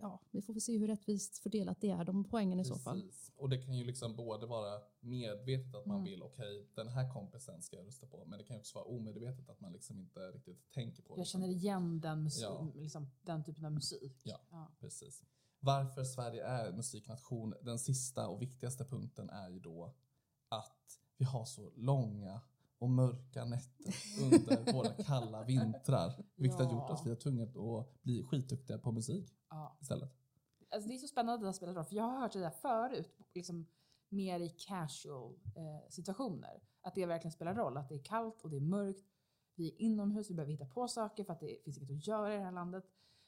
[0.02, 3.02] ja, vi får se hur rättvist fördelat det är, de poängen i så fall.
[3.02, 3.32] Precis.
[3.36, 6.10] Och det kan ju liksom både vara medvetet att man Mm.
[6.12, 8.26] vill, okej, den här kompisen ska jag rösta på.
[8.26, 11.20] Men det kan ju också vara omedvetet att man liksom inte riktigt tänker på det.
[11.20, 12.72] Jag känner igen den, musik, Ja.
[12.76, 14.22] liksom, den typen av musik.
[14.24, 14.40] Ja.
[14.52, 14.72] Ja.
[14.80, 15.24] Precis.
[15.60, 19.96] Varför Sverige är musiknation, den sista och viktigaste punkten är ju då
[20.50, 22.42] att vi har så långa
[22.80, 26.26] och mörka nätter under våra kalla vintrar.
[26.36, 26.94] Vilket har gjort Ja.
[26.94, 29.78] att vi är tvungna att bli skitduktiga på musik Ja.
[29.82, 30.12] istället.
[30.70, 32.40] Alltså det är så spännande att det har spelat roll, för jag har hört det
[32.40, 33.68] där förut, liksom
[34.10, 36.62] mer i casual eh, situationer.
[36.82, 39.06] Att det verkligen spelar roll, att det är kallt och det är mörkt.
[39.56, 42.34] Vi är inomhus, vi behöver hitta på saker för att det finns inget att göra
[42.34, 42.84] i det här landet.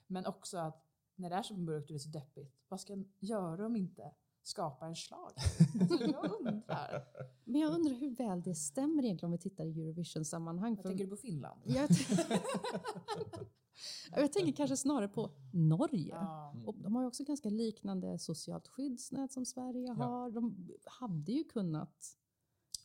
[0.07, 0.85] Men också att
[1.15, 3.75] när det är så mörkt och det är så deppigt, vad ska en göra om
[3.75, 5.31] inte skapa en slag?
[5.81, 7.03] alltså jag undrar.
[7.43, 10.75] Men jag undrar hur väl det stämmer egentligen om vi tittar i Eurovision-sammanhang.
[10.75, 11.61] För- tänker du på Finland?
[11.65, 11.89] Jag,
[14.15, 16.07] jag tänker kanske snarare på Norge.
[16.15, 16.55] Ja.
[16.65, 19.93] Och de har ju också ganska liknande socialt skyddsnät som Sverige Ja.
[19.93, 20.31] har.
[20.31, 22.15] De hade ju kunnat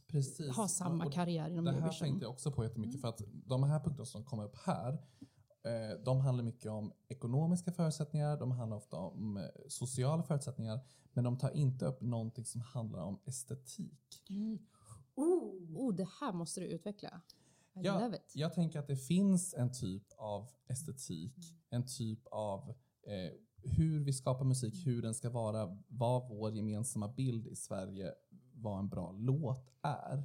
[0.06, 0.56] Precis.
[0.56, 2.06] ha samma karriär inom Det här Eurovision.
[2.08, 4.98] tänkte jag också på jättemycket för att de här punkterna som kommer upp här
[6.04, 10.80] de handlar mycket om ekonomiska förutsättningar, de handlar ofta om eh, sociala förutsättningar
[11.12, 14.22] men de tar inte upp någonting som handlar om estetik.
[15.14, 17.20] Oh, det här måste du utveckla.
[17.74, 18.32] I Ja, love it.
[18.34, 21.36] Jag tänker att det finns en typ av estetik,
[21.70, 22.70] en typ av
[23.02, 28.14] eh, hur vi skapar musik, hur den ska vara, vad vår gemensamma bild i Sverige,
[28.52, 30.24] vad en bra låt är.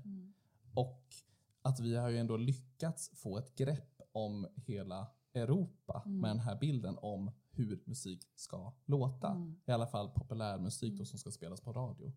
[0.73, 1.15] Och
[1.62, 5.08] att vi har ju ändå lyckats få ett grepp om hela
[5.41, 9.28] Europa med den här bilden om hur musik ska låta.
[9.65, 12.12] I alla fall populärmusik då, som ska spelas på radio.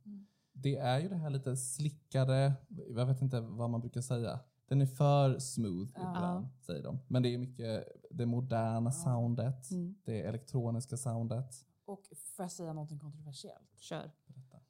[0.53, 2.53] Det är ju det här lite slickare,
[2.89, 4.41] jag vet inte vad man brukar säga.
[4.67, 6.99] Den är för smooth ibland, säger de.
[7.09, 9.95] Men det är mycket det moderna soundet, Mm.
[10.05, 11.67] det elektroniska soundet.
[11.85, 13.79] Och får jag säga någonting kontroversiellt?
[13.79, 14.11] Kör.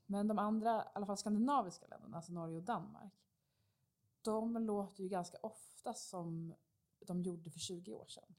[0.06, 3.12] Men de andra, i alla fall skandinaviska länderna, alltså Norge och Danmark,
[4.22, 6.54] de låter ju ganska ofta som
[7.06, 8.34] de gjorde för 20 år sedan.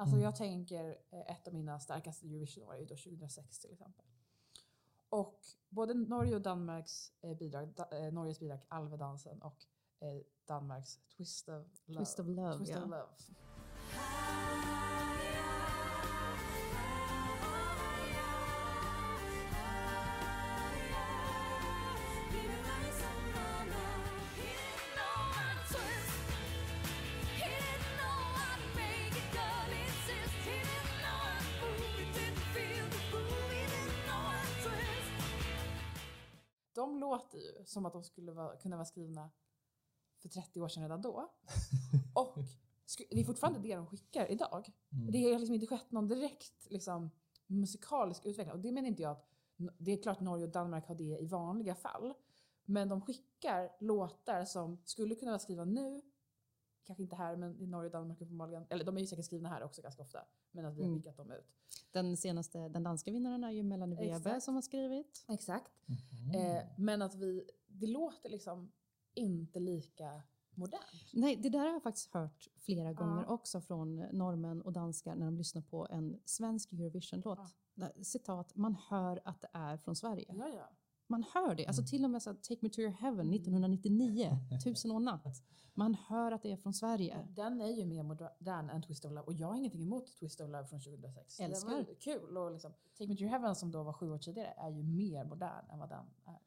[0.00, 0.24] Alltså Mm.
[0.24, 4.06] jag tänker, eh, ett av mina starkaste Eurovision-år är ju då 2006 till exempel.
[5.08, 9.66] Och både Norge och Danmarks eh, bidrag, eh, Norges bidrag Alvedansen och
[10.46, 11.98] Danmarks Twist of Love.
[11.98, 12.82] Twist of Love, Twist ja.
[12.82, 13.08] of Love.
[37.70, 39.30] Som att de skulle vara, kunna vara skrivna
[40.22, 41.30] för 30 år sedan redan då.
[42.14, 42.38] Och
[43.10, 44.70] det är fortfarande det de skickar idag.
[44.92, 45.10] Mm.
[45.12, 47.10] Det har liksom inte skett någon direkt liksom,
[47.46, 48.52] musikalisk utveckling.
[48.52, 49.26] Och det menar inte jag att
[49.78, 52.14] det är klart Norge och Danmark har det i vanliga fall.
[52.64, 56.02] Men de skickar låtar som skulle kunna vara skrivna nu,
[56.86, 58.66] kanske inte här, men i Norge och Danmark uppenbarligen.
[58.70, 60.24] Eller de är ju säkert skrivna här också ganska ofta.
[60.50, 60.98] Men att vi har Mm.
[61.00, 61.46] skickat dem ut.
[61.92, 65.24] Den senaste, den danska vinnaren är ju Melanie Weber som har skrivit.
[65.28, 65.72] Exakt.
[65.86, 66.34] Mhm.
[66.34, 68.72] Eh, men att vi, det låter liksom
[69.14, 70.22] inte lika
[70.54, 70.84] modernt.
[71.12, 73.32] Nej, det där har jag faktiskt hört flera gånger Ja.
[73.34, 77.38] också från norrmän och danskar när de lyssnar på en svensk Eurovision-låt.
[77.74, 80.24] Där, Citat, man hör att det är från Sverige.
[80.28, 80.68] Ja, ja.
[81.06, 81.66] Man hör det.
[81.66, 85.42] Alltså till och med så Take Me To Your Heaven 1999, Tusen och natt.
[85.74, 87.28] Man hör att det är från Sverige.
[87.30, 90.40] Den är ju mer modern än Twist of Love och jag har ingenting emot Twist
[90.40, 91.40] of Love från 2006.
[91.40, 91.68] Älskar.
[91.70, 94.18] Det var kul och liksom, Take Me To Your Heaven som då var sju år
[94.18, 96.38] tidigare är ju mer modern än vad den är.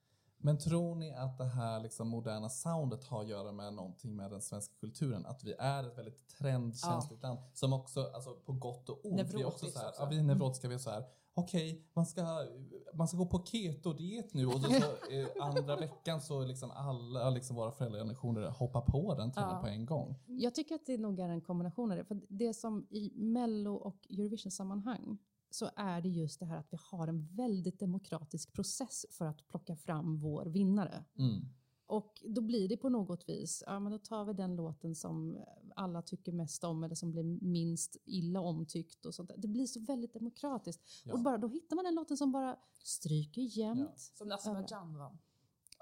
[0.46, 4.32] Men tror ni att det här liksom moderna soundet har att göra med någonting med
[4.32, 5.26] den svenska kulturen?
[5.26, 9.42] Att vi är ett väldigt trendkänsligt land som också, alltså på gott och ont, vi
[9.42, 10.02] är också så här, också.
[10.02, 11.04] ja, vi är neurotiska, vi är så här,
[11.34, 12.48] okej, man, ska,
[12.94, 17.30] man ska gå på keto-diet nu och så, så eh, andra veckan så liksom alla
[17.30, 19.62] liksom våra föräldragenerationer hoppar på den trenden Ja.
[19.62, 20.16] på en gång.
[20.26, 22.06] Jag tycker att det nog är en kombination av det.
[22.06, 25.18] För det som i Mello och Eurovision-sammanhang
[25.54, 29.48] så är det just det här att vi har en väldigt demokratisk process för att
[29.48, 31.06] plocka fram vår vinnare.
[31.18, 31.42] Mm.
[31.86, 35.44] Och då blir det på något vis, ja men då tar vi den låten som
[35.76, 39.38] alla tycker mest om eller som blir minst illa omtyckt och sånt där.
[39.38, 40.82] Det blir så väldigt demokratiskt.
[41.04, 41.14] Ja.
[41.14, 44.00] Och bara, då hittar man den låten som bara stryker jämnt.
[44.00, 45.18] Som Azerbajdzjan vann.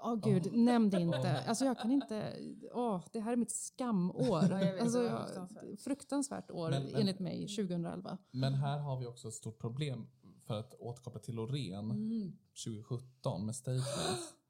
[0.04, 1.38] Åh gud, nämn det inte.
[1.46, 2.36] Alltså jag kan inte,
[2.72, 4.22] åh, det här är mitt skamår.
[4.22, 5.80] Ja, jag vet, alltså, jag, fruktansvärt.
[5.80, 8.18] fruktansvärt år Men- men- enligt mig, 2011.
[8.30, 10.06] Men här har vi också ett stort problem
[10.46, 12.32] för att återkoppla till Loreen Mm.
[12.64, 14.34] 2017 med Statements.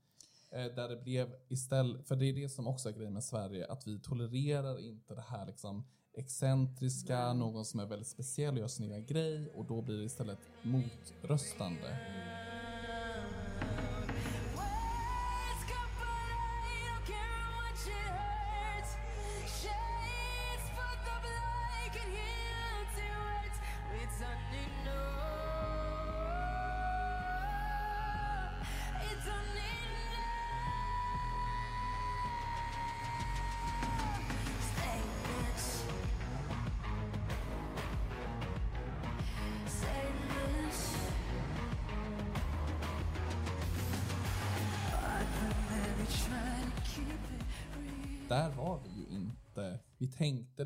[0.54, 3.66] Eh, där det blev istället, för det är det som också är grejen med Sverige,
[3.72, 5.84] att vi tolererar inte det här liksom
[6.14, 10.04] excentriska, någon som är väldigt speciell och gör sin egen grej och då blir det
[10.04, 11.98] istället motröstande.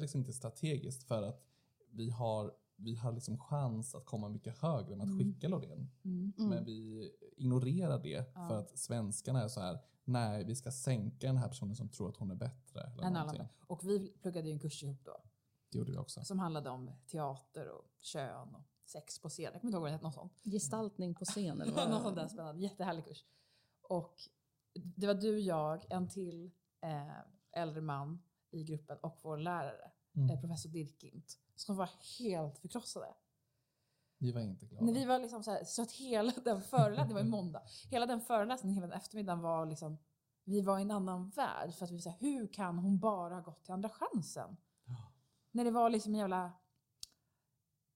[0.07, 1.43] Liksom inte strategiskt för att
[1.91, 5.91] vi har, vi har liksom chans att komma mycket högre med att skicka Loreen.
[6.37, 11.37] Men vi ignorerar det för att svenskarna är så här, nej vi ska sänka den
[11.37, 12.81] här personen som tror att hon är bättre.
[12.81, 13.49] Eller Än alla.
[13.67, 15.23] Och vi pluggade ju en kurs ihop då.
[15.71, 16.25] Det gjorde vi också.
[16.25, 19.45] Som handlade om teater och kön och sex på scen.
[19.45, 20.41] Jag kommer inte ihåg vad det hette, något sånt.
[20.45, 22.03] Gestaltning på scen eller något vad?
[22.03, 22.63] sånt där spännande.
[22.63, 23.25] Jättehärlig kurs.
[23.83, 24.15] Och
[24.75, 28.23] det var du, jag, en till eh, äldre man
[28.57, 30.31] i gruppen och vår lärare, Mm.
[30.31, 33.15] eh, professor Dirkint, som var helt förkrossade.
[34.19, 34.87] Vi var inte glada.
[34.87, 37.63] När vi var liksom så, här, så att hela den föreläsningen, det var i måndag,
[37.91, 39.99] hela den föreläsningen, hela den eftermiddagen var liksom,
[40.45, 41.75] vi var i en annan värld.
[41.75, 44.57] För att vi här, hur kan hon bara ha gått till Andra chansen?
[45.51, 46.53] När det var liksom en jävla,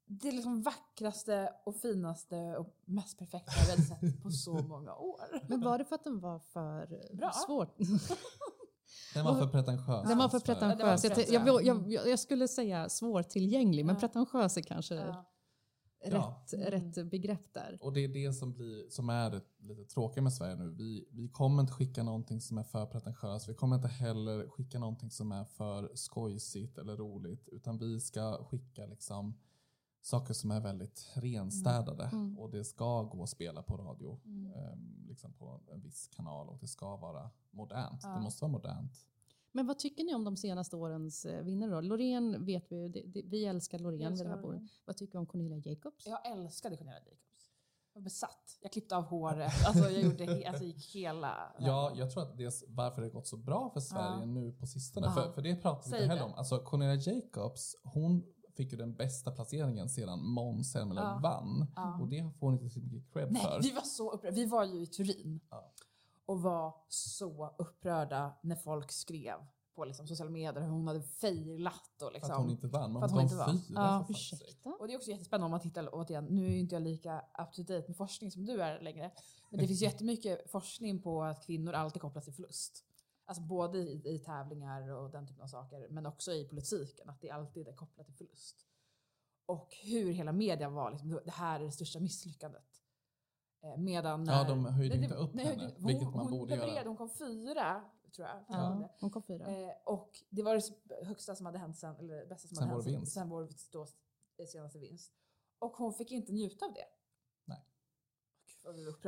[0.04, 5.40] det liksom vackraste och finaste och mest perfekta jag hade sett på så många år.
[5.48, 7.32] Men var det för att den var för Bra.
[7.32, 7.76] svårt?
[9.14, 10.08] Den var för pretentiös.
[10.08, 10.70] Den var för pretentiös.
[10.70, 11.32] Ja, det var Jag, pretentiös.
[11.32, 15.26] jag, jag, jag, jag skulle säga svårtillgänglig, men pretentiös är kanske Ja.
[16.04, 16.44] Ja.
[16.52, 17.78] rätt, rätt begrepp där.
[17.80, 20.70] Och det är det som, blir, som är det lite tråkiga med Sverige nu.
[20.70, 23.48] Vi, vi kommer inte skicka någonting som är för pretentiöst.
[23.48, 27.48] Vi kommer inte heller skicka någonting som är för skojsigt eller roligt.
[27.48, 29.38] Utan vi ska skicka liksom
[30.02, 32.04] saker som är väldigt renstädade.
[32.04, 32.38] Mm.
[32.38, 34.20] Och det ska gå att spela på radio.
[34.24, 34.52] Mm.
[34.52, 36.48] ehm, liksom på en viss kanal.
[36.48, 38.00] Och det ska vara modernt.
[38.02, 38.08] Ja.
[38.08, 39.06] Det måste vara modernt.
[39.52, 41.80] Men vad tycker ni om de senaste årens eh, vinnare då?
[41.80, 44.62] Loreen vet vi ju, det, det, vi älskar Loreen vid det här bordet.
[44.84, 46.06] Vad tycker vi om Cornelia Jacobs?
[46.06, 47.46] Jag älskade Cornelia Jacobs.
[47.92, 48.58] Jag var besatt.
[48.60, 49.52] Jag klippte av håret.
[49.66, 53.08] Alltså jag gjorde he- alltså, gick hela Ja, jag tror att det är varför det
[53.08, 54.24] har gått så bra för Sverige Ja.
[54.26, 55.12] nu på sistone.
[55.12, 56.34] För, för det pratar vi inte heller om.
[56.34, 58.24] Alltså Cornelia Jacobs, hon
[58.62, 61.20] fick ju den bästa placeringen sedan Måns Zelmerlöw Ja.
[61.22, 61.66] vann.
[61.76, 61.98] Ja.
[62.00, 63.60] Och det får hon inte så mycket cred Nej, för.
[63.62, 64.34] vi var så upprörda.
[64.34, 65.72] Vi var ju i Turin Ja.
[66.26, 69.36] och var så upprörda när folk skrev
[69.74, 71.74] på liksom, sociala medier hur hon hade failat.
[71.94, 72.32] Och, För liksom.
[72.32, 72.92] att hon inte vann.
[72.92, 73.60] Men För att hon inte vann.
[73.68, 74.12] Ja, för.
[74.14, 74.70] Ursäkta?
[74.80, 76.24] Och det är också jättespännande om man tittar återigen.
[76.24, 79.10] Nu är ju inte jag lika up to date med forskning som du är längre.
[79.50, 82.84] Men det finns jättemycket forskning på att kvinnor alltid kopplas till förlust.
[83.30, 87.08] Alltså både i, i tävlingar och den typen av saker, men också i politiken.
[87.08, 88.66] Att det alltid är kopplat till förlust.
[89.46, 92.82] Och hur hela media var liksom, det här är det största misslyckandet.
[93.62, 96.38] Eh, Medan Ja, de höjde Nej, inte upp nej, henne, höjde- vilket hon, man hon
[96.38, 96.88] borde göra.
[96.88, 97.84] Hon kom fyra,
[98.16, 98.44] tror jag.
[98.48, 99.46] Ja, hon kom fyra.
[99.46, 100.54] Eh, och det var
[100.84, 103.12] det högsta som hade hänt sen, eller det bästa som Sen hade vår hänt vinst.
[103.12, 103.86] sen vår då,
[104.46, 105.12] senaste vinst.
[105.58, 106.86] Och hon fick inte njuta av det.
[107.44, 107.58] Nej.
[107.58, 108.49] Gud, vad vi var upprörda.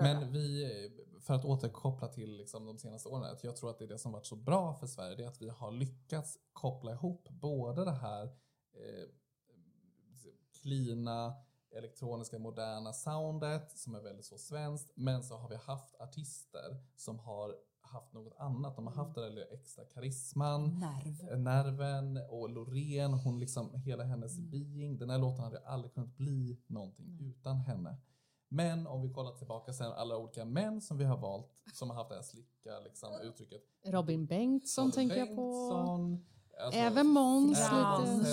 [0.03, 0.91] Men vi,
[1.21, 3.99] för att återkoppla till liksom de senaste åren, att jag tror att det är det
[3.99, 7.85] som varit så bra för Sverige, det är att vi har lyckats koppla ihop både
[7.85, 8.25] det här
[8.73, 9.09] eh,
[10.63, 11.35] klina,
[11.71, 14.93] elektroniska moderna soundet som är väldigt så svenskt.
[14.95, 18.77] Men så har vi haft artister som har haft något annat.
[18.77, 21.39] De har haft den där extra karisman, Nerv.
[21.41, 24.99] nerven och Loreen, hon liksom, hela hennes being.
[24.99, 27.97] Den här låten hade aldrig kunnat bli någonting utan henne.
[28.55, 31.97] Men om vi kollar tillbaka sen, alla olika män som vi har valt, som har
[31.97, 33.63] haft det här slicka liksom, uttrycket.
[33.85, 35.53] Robin Bengtsson Robin tänker jag på.
[36.61, 38.31] Alltså, Även Måns lite.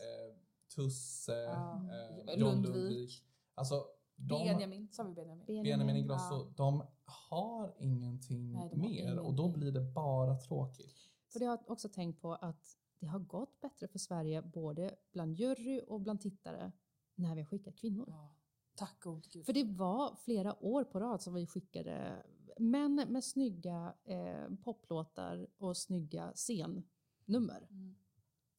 [0.00, 0.36] Eh,
[0.74, 1.82] Tusse, Ja.
[2.26, 2.74] eh, John Lundvik.
[2.74, 3.24] Lundvik.
[3.54, 3.84] Alltså,
[4.16, 5.46] de, Benjamin, sa vi Benjamin?
[5.46, 9.60] Benjamin Ingrosso, de har ingenting Nej, mer och då ingenting.
[9.60, 10.96] blir det bara tråkigt.
[11.32, 14.94] För det har jag också tänkt på att det har gått bättre för Sverige både
[15.12, 16.72] bland jury och bland tittare
[17.14, 18.04] när vi har skickat kvinnor.
[18.08, 18.36] Ja.
[18.80, 19.46] Tack gode gud.
[19.46, 22.22] För det var flera år på rad som vi skickade
[22.58, 27.68] män med snygga eh, poplåtar och snygga scennummer.
[27.70, 27.94] Mm.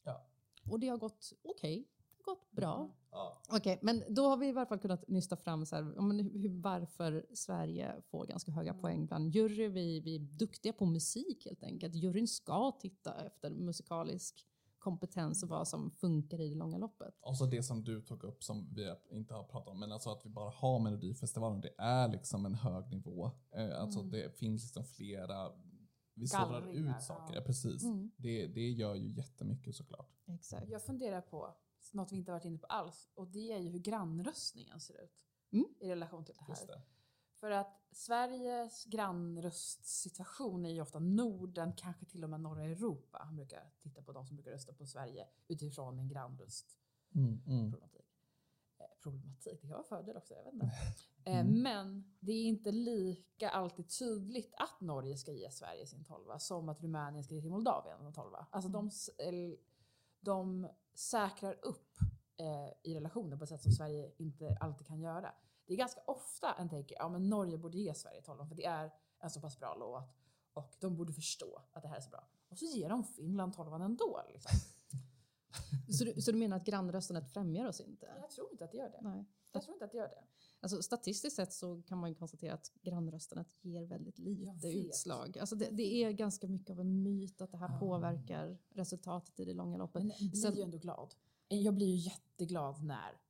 [0.03, 0.25] Ja.
[0.71, 1.87] Och det har gått okej.
[2.09, 2.91] Det har gått bra.
[3.11, 3.41] Ja.
[3.49, 5.83] Okej, men då har vi i varje fall kunnat nysta fram så här,
[6.39, 9.67] hur, varför Sverige får ganska höga poäng bland jury.
[9.67, 11.95] Vi, vi är duktiga på musik helt enkelt.
[11.95, 14.47] Juryn ska titta efter musikalisk
[14.81, 17.15] kompetens och vad som funkar i det långa loppet.
[17.21, 20.09] Och så det som du tog upp som vi inte har pratat om, men alltså
[20.09, 23.31] att vi bara har Melodifestivalen, det är liksom en hög nivå.
[23.55, 25.51] Eh, alltså det finns liksom flera,
[26.13, 27.41] vi Gallringar, ut saker, ja.
[27.41, 27.83] precis.
[27.83, 28.11] Mm.
[28.17, 30.09] Det, det gör ju jättemycket såklart.
[30.27, 30.69] Exakt.
[30.69, 31.55] Jag funderar på
[31.93, 35.03] något vi inte har varit inne på alls och det är ju hur grannröstningen ser
[35.03, 35.65] ut Mm.
[35.79, 36.81] i relation till det här.
[37.41, 43.21] För att Sveriges grannröstsituation är ju ofta Norden, kanske till och med norra Europa.
[43.25, 47.45] Han brukar titta på de som brukar rösta på Sverige utifrån en grannröstproblematik.
[47.45, 47.73] Mm, mm.
[48.79, 50.71] Eh, problematik, det kan vara fördel också, jag vet inte.
[51.23, 51.61] Eh, Mm.
[51.61, 56.69] Men det är inte lika alltid tydligt att Norge ska ge Sverige sin tolva som
[56.69, 58.47] att Rumänien ska ge till Moldavien en tolva.
[58.51, 58.91] Alltså de,
[60.19, 61.97] de säkrar upp
[62.37, 65.33] eh, i relationer på ett sätt som Sverige inte alltid kan göra.
[65.71, 68.65] Det är ganska ofta en tänker, ja men Norge borde ge Sverige tolvan för det
[68.65, 70.03] är en så pass bra låt
[70.53, 72.27] och de borde förstå att det här är så bra.
[72.49, 74.21] Och så ger de Finland tolvan ändå.
[74.33, 74.51] Liksom.
[75.97, 78.13] Så, du, så du menar att grannröstandet främjar oss inte?
[78.21, 78.99] Jag tror inte att det gör det.
[79.01, 79.25] Nej.
[79.51, 80.23] Jag tror inte att det gör det.
[80.59, 85.37] Alltså, statistiskt sett så kan man ju konstatera att grannröstandet ger väldigt lite utslag.
[85.37, 89.45] Alltså det, det är ganska mycket av en myt att det här påverkar resultatet i
[89.45, 90.03] det långa loppet.
[90.03, 91.15] Men jag blir ju ändå glad.
[91.47, 93.21] Jag blir ju jätteglad när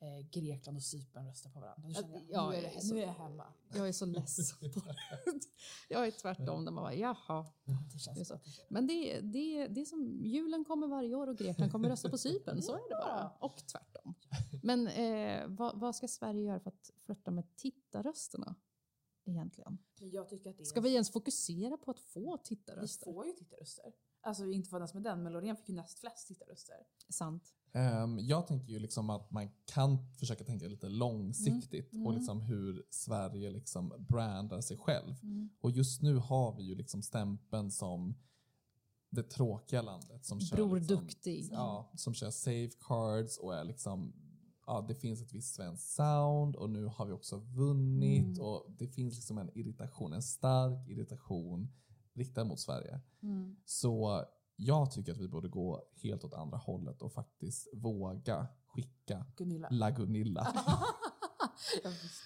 [0.00, 1.88] eh, Grekland och Cypern röstar på varandra.
[1.88, 3.44] Då känner jag, Ja, nu, är det, så- nu är jag hemma.
[3.74, 4.96] Jag är så less på det.
[5.88, 7.46] Jag är tvärtom där man bara, jaha.
[7.64, 8.34] Det Det känns så.
[8.34, 8.42] bra.
[8.68, 12.18] Men det, det, det är som julen kommer varje år och Grekland kommer rösta på
[12.18, 12.62] Cypern.
[12.62, 13.32] Så är det bara.
[13.40, 14.14] Och tvärtom.
[14.62, 18.54] Men eh, vad, vad ska Sverige göra för att flörta med tittarrösterna
[19.24, 19.78] egentligen?
[20.00, 20.64] Men jag tycker att det är...
[20.64, 23.04] Ska vi ens fokusera på att få vi tittarröster?
[23.12, 23.92] får ju tittarröster.
[24.20, 26.76] Alltså inte för med den, men Loreen fick ju näst flest tittarröster.
[27.08, 27.54] Sant.
[27.76, 32.06] Ehm, jag tänker ju liksom att man kan försöka tänka lite långsiktigt Mm.
[32.06, 35.14] och liksom hur Sverige liksom brandar sig själv.
[35.22, 35.48] Mm.
[35.60, 38.14] Och just nu har vi ju liksom stämpeln som
[39.10, 41.48] det tråkiga landet som kör, Bror liksom, duktig.
[41.52, 44.12] ja, som kör safecards och är liksom
[44.68, 48.40] Ja, det finns ett visst svenskt sound och nu har vi också vunnit Mm.
[48.40, 51.68] och det finns liksom en irritation, en stark irritation
[52.14, 53.00] riktad mot Sverige.
[53.22, 53.56] Mm.
[53.64, 54.24] Så
[54.56, 59.68] jag tycker att vi borde gå helt åt andra hållet och faktiskt våga skicka Gunilla.
[59.70, 60.46] La Gunilla.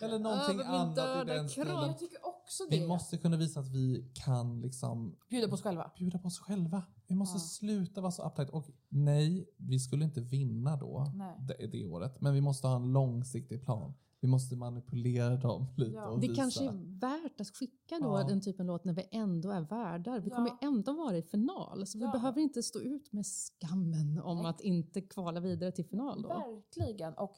[0.03, 1.67] Eller någonting Över min annat i döda den kropp.
[1.67, 1.87] stilen.
[1.87, 2.79] Jag tycker också det.
[2.81, 5.91] Vi måste kunna visa att vi kan liksom Bjuda på oss själva.
[5.97, 6.83] bjuda på oss själva.
[7.07, 7.41] Vi måste Ja.
[7.41, 8.51] sluta vara så uptight.
[8.51, 11.37] Och nej, vi skulle inte vinna då Nej.
[11.41, 12.21] det, det året.
[12.21, 13.95] Men vi måste ha en långsiktig plan.
[14.21, 16.07] Vi måste manipulera dem lite Ja.
[16.09, 16.43] och Det visa.
[16.43, 18.25] kanske är värt att skicka då Ja.
[18.29, 20.21] den typen av låt när vi ändå är värdar.
[20.21, 20.37] Vi Ja.
[20.37, 22.13] kommer ändå vara i final, så vi Ja.
[22.13, 24.47] behöver inte stå ut med skammen om Nej.
[24.47, 26.29] att inte kvala vidare till final då.
[26.29, 27.15] Verkligen.
[27.15, 27.37] Och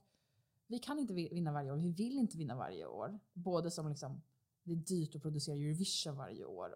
[0.67, 1.77] vi kan inte vi- vinna varje år.
[1.77, 3.19] Vi vill inte vinna varje år.
[3.33, 4.23] Både som liksom,
[4.65, 6.75] det är dyrt att producera Eurovision varje år.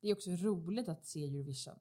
[0.00, 1.78] Det är också roligt att se Eurovision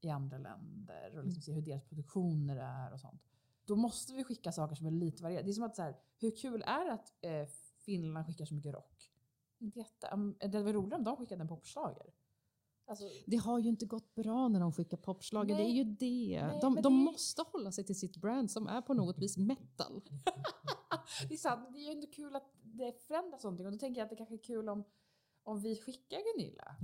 [0.00, 3.22] i andra länder och liksom se hur deras produktioner är och sånt.
[3.64, 5.46] Då måste vi skicka saker som är lite varierade.
[5.46, 7.46] Det är som att så här, hur kul är det att eh,
[7.84, 9.10] Finland skickar så mycket rock?
[9.58, 10.08] Inte jätte.
[10.12, 12.06] Um, Det var roligare om de skickade en popschlager.
[12.86, 16.42] Alltså, Det har ju inte gått bra när de skickar popslager, det är ju det.
[16.46, 19.36] Nej, de de det- måste hålla sig till sitt brand som är på något vis
[19.36, 20.02] metal.
[21.28, 24.00] Det är sant, det är ju ändå kul att det förändras någonting och då tänker
[24.00, 24.84] jag att det kanske är kul om,
[25.42, 26.76] om vi skickar Gunilla.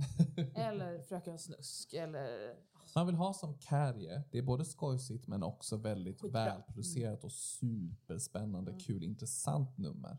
[0.55, 2.55] eller Fröken Snusk eller...
[2.95, 6.45] Man vill ha som Kärje, det är både skojsigt men också väldigt Skitbra.
[6.45, 8.79] välproducerat och superspännande, Mm.
[8.83, 10.17] kul, intressant nummer.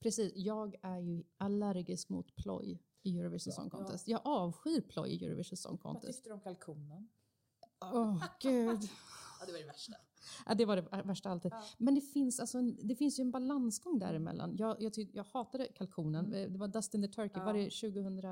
[0.00, 3.78] Precis, jag är ju allergisk mot ploj i Eurovision Song Ja.
[3.78, 4.08] Contest.
[4.08, 6.18] Jag avskyr ploj i Eurovision Song Vad Contest.
[6.18, 7.08] tyckte du om kalkonen?
[7.80, 8.80] Åh gud.
[9.40, 9.92] Ja, det var det värsta.
[10.46, 11.52] Ja, det var det värsta alltid.
[11.52, 11.62] Ja.
[11.78, 14.56] Men det finns, alltså en, det finns ju en balansgång däremellan.
[14.56, 16.32] Jag, jag, tyck, jag hatade kalkonen.
[16.34, 17.40] Eh, Det var Dustin the Turkey.
[17.40, 17.44] Ja.
[17.44, 18.24] Var det 2000...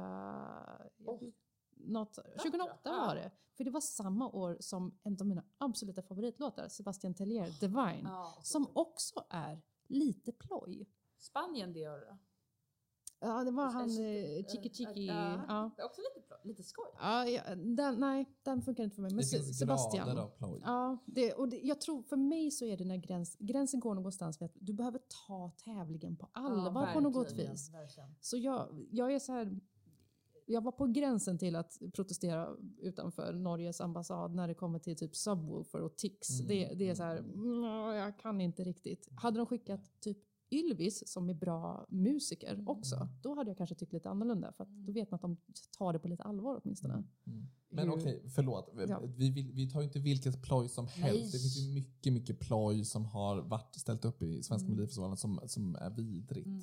[1.07, 1.22] Oh.
[1.85, 2.91] Något, 2008 Ja.
[3.07, 3.31] var det.
[3.57, 8.03] För det var samma år som en av mina absoluta favoritlåtar, Sebastian Tellier, Divine.
[8.09, 10.87] Ja, Som också är lite ploj.
[11.18, 12.18] Spanien det året då?
[13.22, 15.07] Ja, det var han Kanske- eh, Chiki eh, Chiki.
[15.07, 15.45] ja.
[15.49, 15.70] Ja.
[15.76, 16.85] Det är Också lite, ploj- lite skoj.
[17.01, 19.11] Ja, ja, den, nej, den funkar inte för mig.
[19.11, 20.07] Men Det finns Sebastian.
[20.07, 20.62] grader av ploj.
[20.64, 23.95] Ja, det, och det, jag tror för mig så är det när gräns, gränsen går
[23.95, 27.70] någonstans med att du behöver ta tävlingen på allvar på något vis.
[27.74, 28.14] verkligen.
[28.20, 29.61] Så jag, jag är så här,
[30.53, 32.48] jag var på gränsen till att protestera
[32.78, 36.40] utanför Norges ambassad när det kommer till typ Subwoofer och Tix.
[36.40, 36.48] Mm.
[36.48, 37.62] Det, det är så här, mm,
[37.96, 39.09] jag kan inte riktigt.
[39.16, 40.18] Hade de skickat typ
[40.53, 44.53] Ylvis som är bra musiker också, då hade jag kanske tyckt lite annorlunda.
[44.53, 45.36] För att då vet man att de
[45.78, 46.94] tar det på lite allvar åtminstone.
[46.94, 47.46] Mm.
[47.68, 48.70] Men okej, förlåt.
[48.74, 49.01] Vi, Ja.
[49.16, 51.14] vi, vill- vi tar ju inte vilket ploj som helst.
[51.22, 51.24] Nej.
[51.32, 54.70] Det finns ju mycket, mycket ploj som har varit ställt upp i Svenska Mm.
[54.76, 56.46] Melodifestivalen som, som är vidrigt.
[56.46, 56.61] Mm.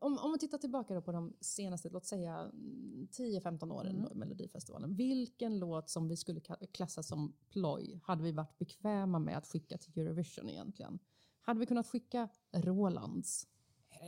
[0.00, 4.12] Om, om man tittar tillbaka då på de senaste, låt säga mm, 10-15 åren då
[4.12, 4.94] i Melodifestivalen.
[4.96, 6.40] Vilken låt som vi skulle
[6.72, 10.98] klassa som ploj hade vi varit bekväma med att skicka till Eurovision egentligen?
[11.40, 13.46] Hade vi kunnat skicka Rolands?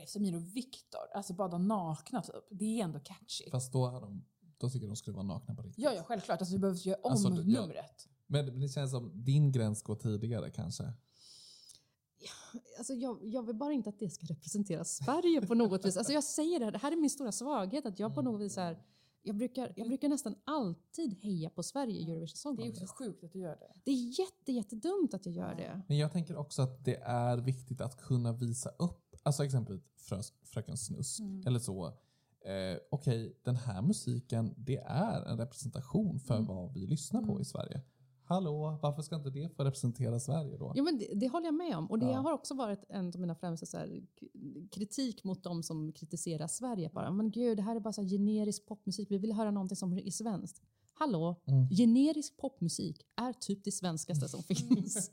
[0.07, 2.35] Samir och Viktor, alltså bara de nakna typ.
[2.51, 3.49] Det är ändå catchy.
[3.51, 4.25] Fast då, har de,
[4.57, 5.83] då tycker jag de skulle vara nakna på riktigt.
[5.83, 6.41] Ja, ja, självklart.
[6.41, 7.61] Alltså vi behöver göra om Alltså, det- ja.
[7.61, 8.07] numret.
[8.27, 10.93] Men det känns som din gräns går tidigare kanske.
[12.77, 15.97] Alltså jag, jag vill bara inte att det ska representera Sverige på något vis.
[15.97, 17.85] Alltså jag säger det här, det här är min stora svaghet.
[17.85, 18.83] Att jag på något vis är,
[19.21, 22.79] jag brukar, jag brukar nästan alltid heja på Sverige i Eurovision Song Det är också
[22.79, 22.97] Contest.
[22.97, 23.71] sjukt att du gör det.
[23.83, 25.81] Det är jätte, jättedumt att jag gör det.
[25.87, 30.33] Men jag tänker också att det är viktigt att kunna visa upp, alltså exempelvis frös,
[30.43, 31.43] Fröken Snusk Mm.
[31.47, 31.85] eller så.
[32.45, 36.45] Eh, Okej, den här musiken, det är en representation för Mm.
[36.47, 37.81] vad vi lyssnar på i Sverige.
[38.29, 40.71] Hallå, varför ska inte det få representera Sverige då?
[40.75, 41.85] Ja, men det, det håller jag med om.
[41.91, 42.17] Och det Ja.
[42.19, 44.01] har också varit en av mina främsta så här,
[44.71, 46.89] kritik mot de som kritiserar Sverige.
[46.93, 49.11] Bara, men gud, det här är bara så här generisk popmusik.
[49.11, 50.61] Vi vill höra någonting som är svenskt.
[50.93, 51.69] Hallå, Mm.
[51.69, 55.11] generisk popmusik är typ det svenskaste som finns.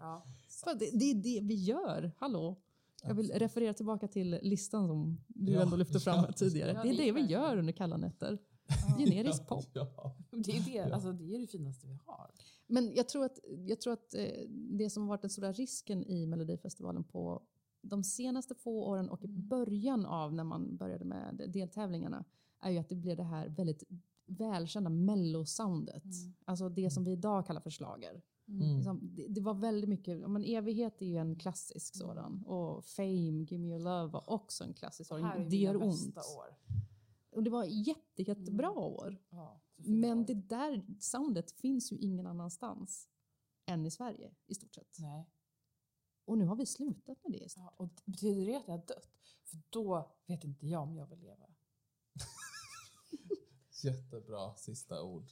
[0.00, 0.24] Ja.
[0.64, 2.12] För det, det är det vi gör.
[2.18, 2.56] Hallå.
[3.02, 6.32] Jag vill referera tillbaka till listan som du Ja, ändå lyfte fram ja.
[6.32, 6.72] tidigare.
[6.72, 8.38] Ja, det är det vi gör under kalla nätter.
[8.98, 9.64] Generisk pop.
[9.72, 10.16] Ja.
[10.30, 12.30] Det är det, alltså, det är det finaste vi har.
[12.66, 16.04] Men jag tror att, jag tror att eh, det som har varit den stora risken
[16.04, 17.42] i Melodifestivalen på
[17.82, 22.24] de senaste få åren och i början av när man började med deltävlingarna
[22.60, 23.84] är ju att det blev det här väldigt
[24.26, 26.04] välkända mellosoundet.
[26.44, 28.22] Alltså det som vi idag kallar för schlager.
[28.48, 28.76] Mm.
[28.76, 32.44] Liksom, det, det var väldigt mycket, men evighet är ju en klassisk sådan.
[32.46, 35.48] Och Fame, Give Me Your Love var också en klassisk sådan.
[35.48, 36.14] Det gör ont.
[36.14, 36.56] bästa år.
[37.30, 39.22] Och det var jätte, jättebra år.
[39.30, 43.08] Ja, Men det där soundet finns ju ingen annanstans
[43.66, 44.98] än i Sverige i stort sett.
[44.98, 45.30] Nej.
[46.24, 47.44] Och nu har vi slutat med det.
[47.44, 47.62] i stort.
[47.64, 49.10] Ja, och betyder det att jag har dött?
[49.44, 51.46] För då vet inte jag om jag vill leva.
[53.84, 55.30] Jättebra sista ord.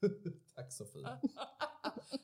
[0.54, 1.18] Tack Sofie.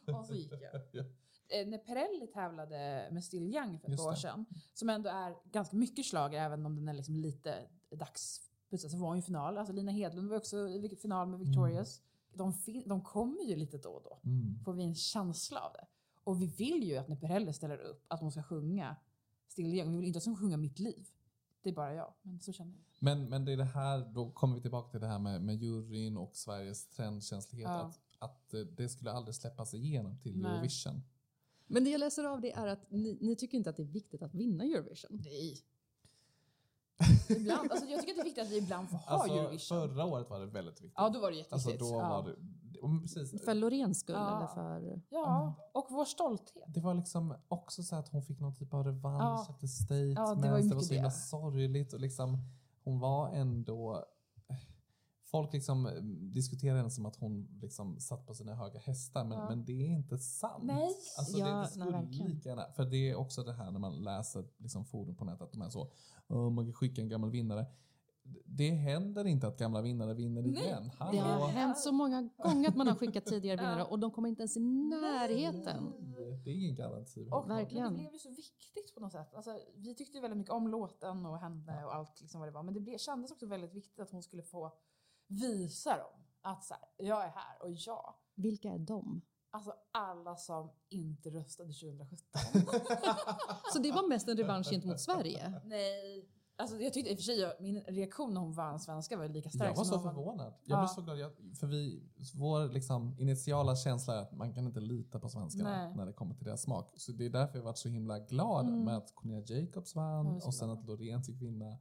[0.19, 0.83] och så gick jag.
[0.93, 1.05] Ja.
[1.49, 5.37] Eh, när Perrelli tävlade med Still Young för ett Just år sedan, som ändå är
[5.45, 7.69] ganska mycket schlager även om den är liksom lite
[8.71, 9.59] dagsputsad, så var hon ju final.
[9.59, 12.03] Alltså Lina Hedlund var också i final med Victorious.
[12.35, 14.19] De, fin- de kommer ju lite då och då.
[14.31, 14.59] Mm.
[14.65, 15.87] Får vi en känsla av det.
[16.25, 17.17] Och vi vill ju att när
[17.53, 18.97] ställer upp att hon ska sjunga
[19.49, 19.91] Still Young.
[19.91, 21.09] Vi vill inte att hon ska sjunga Mitt liv.
[21.63, 22.83] Det är bara jag, men så känner jag.
[22.99, 25.57] Men, men det är det här, då kommer vi tillbaka till det här med, med
[25.57, 27.69] juryn och Sveriges trendkänslighet.
[27.69, 27.81] Ja.
[27.81, 30.51] Att, att eh, det skulle aldrig släppas igenom till Nej.
[30.53, 31.03] Eurovision.
[31.67, 33.93] Men det jag läser av det är att ni, ni tycker inte att det är
[33.93, 35.23] viktigt att vinna Eurovision.
[35.25, 35.59] Nej.
[37.29, 39.89] Ibland, alltså jag tycker att det är viktigt att vi ibland får ha Alltså, Eurovision.
[39.89, 40.93] förra året var det väldigt viktigt.
[40.97, 41.81] Ja, då var det alltså, jätteviktigt.
[41.81, 42.09] då ja.
[42.09, 43.45] var det, precis.
[43.45, 44.37] För Loreens skull Ja.
[44.37, 45.01] eller för...
[45.09, 46.65] ja, och vår stolthet.
[46.69, 49.47] Det var liksom också så att hon fick någon typ av revansch Ja.
[49.51, 50.17] efter statements.
[50.17, 52.39] Ja, det var det var så himla sorgligt och liksom
[52.85, 54.05] hon var ändå
[55.31, 55.93] Folk liksom eh,
[56.33, 59.49] diskuterar henne som att hon liksom satt på sina höga hästar men, Ja.
[59.49, 60.65] men det är inte sant.
[60.65, 60.95] Nej.
[61.19, 63.79] Alltså Ja, det, det nej, skulle lika gärna, för det är också det här när
[63.81, 65.91] man läser liksom forum på nätet, att de är så,
[66.29, 67.67] "Åh, man kan skicka en gammal vinnare.
[68.45, 70.63] Det händer inte att gamla vinnare vinner Nej.
[70.65, 70.91] igen.
[70.99, 71.47] Det har Hallå?
[71.47, 74.57] hänt så många gånger att man har skickat tidigare vinnare och de kommer inte ens
[74.57, 75.93] i närheten.
[76.45, 77.29] Det är ingen garanti.
[77.33, 77.93] Och Verkligen.
[77.93, 79.35] Det blev ju så viktigt på något sätt.
[79.35, 82.53] Alltså, vi tyckte ju väldigt mycket om låten och henne och allt liksom vad det
[82.53, 82.63] var.
[82.63, 84.73] Men det blev, kändes också väldigt viktigt att hon skulle få
[85.27, 88.19] visa dem att så här, jag är här och ja.
[88.35, 89.21] Vilka är de?
[89.51, 92.19] Alltså alla som inte röstade 2017.
[93.73, 95.61] Så det var mest en revansch gentemot Sverige?
[95.65, 96.29] Nej.
[96.59, 99.51] Alltså jag tyckte i och för sig, min reaktion när hon vann svenska var lika
[99.51, 100.55] stark Jag var som så förvånad.
[100.65, 100.81] Jag Ja.
[100.81, 101.19] blev så glad.
[101.19, 102.03] Jag, för vi,
[102.35, 105.97] vår liksom, initiala känsla är att man kan inte lita på svenskarna Nej.
[105.97, 106.93] när det kommer till deras smak.
[106.97, 108.85] Så det är därför jag varit så himla glad Mm.
[108.85, 110.79] med att Cornelia Jacobs Jag vann och sen glad.
[110.79, 111.79] att Loreen fick vinna.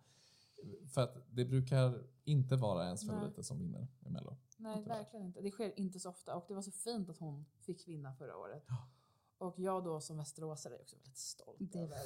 [0.88, 3.16] För att det brukar inte vara ens Nej.
[3.16, 4.38] favoriter som vinner i Mello.
[4.58, 5.42] Nej, Inte verkligen inte.
[5.42, 8.38] Det sker inte så ofta och det var så fint att hon fick vinna förra
[8.38, 8.64] året.
[9.38, 11.98] Och jag då som västeråsare är också väldigt stolt Det över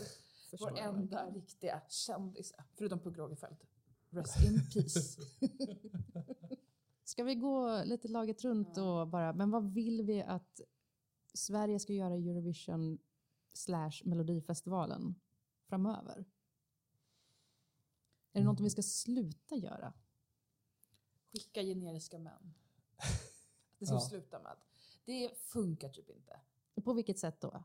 [0.50, 1.34] förstår vår enda verkligen.
[1.34, 3.66] riktiga kändis, förutom Pugh Rogefeldt.
[4.10, 5.22] Rest in peace.
[7.04, 9.02] Ska vi gå lite laget runt Ja.
[9.02, 10.62] och bara, men vad vill vi att
[11.34, 12.98] Sverige ska göra i Eurovision
[13.54, 15.16] slash Melodifestivalen
[15.68, 16.26] framöver?
[18.34, 19.94] Är det något vi ska sluta göra?
[21.32, 22.54] Skicka generiska män.
[23.80, 24.10] Det ska vi Ja.
[24.10, 24.58] sluta med.
[25.06, 26.40] Det funkar typ inte.
[26.84, 27.64] På vilket sätt då?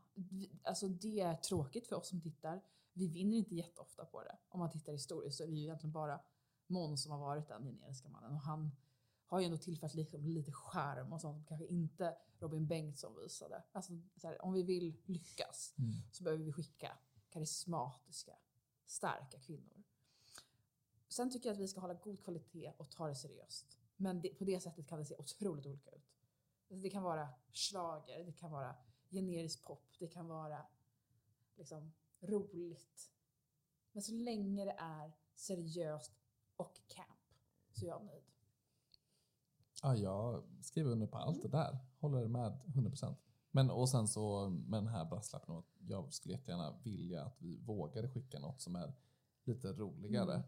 [0.63, 2.61] Alltså det är tråkigt för oss som tittar.
[2.93, 4.37] Vi vinner inte jätteofta på det.
[4.49, 6.19] Om man tittar historiskt så är det ju egentligen bara
[6.67, 8.31] Måns som har varit den generiska mannen.
[8.31, 8.71] Och han
[9.25, 13.63] har ju ändå tillfört liksom lite skärm och sånt som kanske inte Robin Bengtsson visade.
[13.71, 15.93] Alltså, så här, om vi vill lyckas Mm.
[16.11, 16.97] så behöver vi skicka
[17.29, 18.35] karismatiska,
[18.85, 19.83] starka kvinnor.
[21.07, 23.79] Sen tycker jag att vi ska hålla god kvalitet och ta det seriöst.
[23.97, 26.15] Men det, på det sättet kan det se otroligt olika ut.
[26.69, 28.75] Alltså det kan vara schlager, det kan vara
[29.09, 30.65] generisk pop, det kan vara
[31.55, 33.11] liksom roligt.
[33.91, 36.11] Men så länge det är seriöst
[36.55, 37.33] och camp
[37.73, 38.23] så är jag nöjd.
[39.83, 41.77] Ja, jag skriver under på allt det där.
[41.99, 43.15] Håller med 100%.
[43.51, 47.57] Men och sen så med den här brasklappen att jag skulle jättegärna vilja att vi
[47.57, 48.93] vågade skicka något som är
[49.43, 50.33] lite roligare.
[50.33, 50.47] Mm.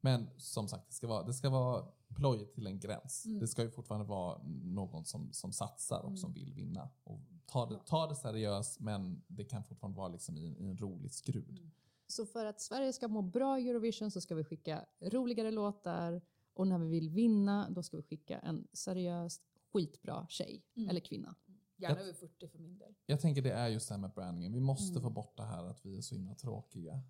[0.00, 1.84] Men som sagt, det ska vara, det ska vara
[2.16, 3.26] plojigt till en gräns.
[3.26, 3.38] Mm.
[3.40, 6.16] Det ska ju fortfarande vara någon som, som satsar och Mm.
[6.16, 6.90] som vill vinna.
[7.04, 10.78] Och ta, det, ta det seriöst, men det kan fortfarande vara liksom i, i en
[10.78, 11.58] rolig skrud.
[11.58, 11.70] Mm.
[12.06, 16.22] Så för att Sverige ska må bra i Eurovision så ska vi skicka roligare låtar
[16.54, 19.40] och när vi vill vinna då ska vi skicka en seriös
[19.72, 20.88] skitbra tjej Mm.
[20.88, 21.34] eller kvinna.
[21.76, 22.94] Gärna över 40 för min del.
[23.06, 24.52] Jag tänker det är just det här med brandingen.
[24.52, 25.02] Vi måste Mm.
[25.02, 27.02] få bort det här att vi är så himla tråkiga.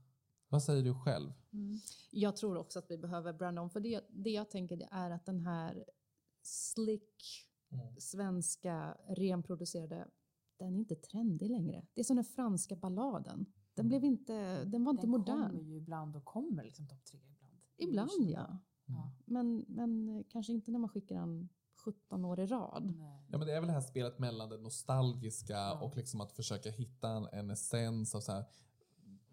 [0.48, 1.32] Vad säger du själv?
[2.10, 5.10] Jag tror också att vi behöver branda om för det, det jag tänker det är
[5.10, 5.84] att den här
[6.42, 7.44] slick
[7.98, 10.08] svenska renproducerade
[10.56, 11.86] den är inte trendig längre.
[11.94, 13.46] Det är som den franska balladen.
[13.74, 15.50] Den blev inte, den var inte Den modern.
[15.50, 17.54] kommer ju ibland och kommer liksom topp tre ibland.
[17.76, 18.58] Ibland ja.
[18.86, 19.12] Ja.
[19.24, 21.48] Men, men kanske inte när man skickar den
[21.84, 22.94] 17 år i rad.
[22.98, 23.26] Nej.
[23.30, 25.80] Ja, men det är väl det här spelet mellan det nostalgiska Ja.
[25.80, 28.44] och liksom att försöka hitta en, en essens av så här.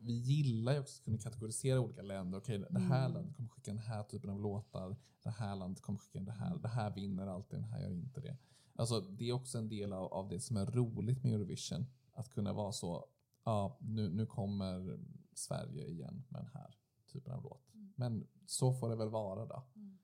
[0.06, 2.38] Vi gillar ju också att kunna kategorisera olika länder.
[2.38, 3.14] Okej, det här Mm.
[3.14, 4.96] landet kommer skicka den här typen av låtar.
[5.24, 6.58] Det här landet kommer skicka det här.
[6.58, 8.38] Det här vinner alltid, den här gör inte det.
[8.76, 11.86] Alltså, det är också en del av, av det som är roligt med Eurovision.
[12.14, 13.06] Att kunna vara så,
[13.44, 15.00] ja, nu, nu kommer
[15.34, 16.76] Sverige igen med den här
[17.12, 17.74] typen av låt.
[17.74, 17.94] Mm.
[17.96, 19.64] Men så får det väl vara då.
[19.76, 19.98] Mm.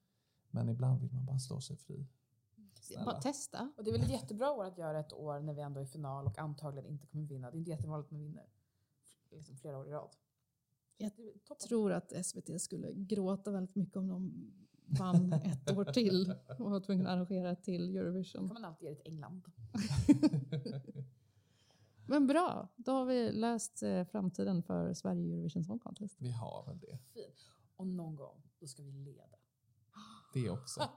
[0.51, 2.07] Men ibland vill man bara slå sig fri.
[2.81, 3.05] Snälla.
[3.05, 3.73] Bara testa.
[3.77, 5.83] Och det är väl ett jättebra år att göra ett år när vi ändå är
[5.83, 7.51] i final och antagligen inte kommer vinna.
[7.51, 8.49] Det är inte jättevanligt att man vinner
[9.31, 10.15] liksom flera år i rad.
[10.97, 11.11] Jag
[11.59, 14.51] tror att SVT skulle gråta väldigt mycket om de
[14.99, 18.47] vann ett år till och var tvungna att arrangera till Då Eurovision.
[18.47, 19.41] kan man alltid ge det till England.
[22.07, 26.15] Men bra, då har vi läst eh, framtiden för Sverige i Eurovision Song Contest.
[26.19, 26.99] Vi har väl det.
[27.13, 27.49] Fint.
[27.75, 29.37] Och någon gång, då ska vi leda.
[30.33, 30.89] Det också.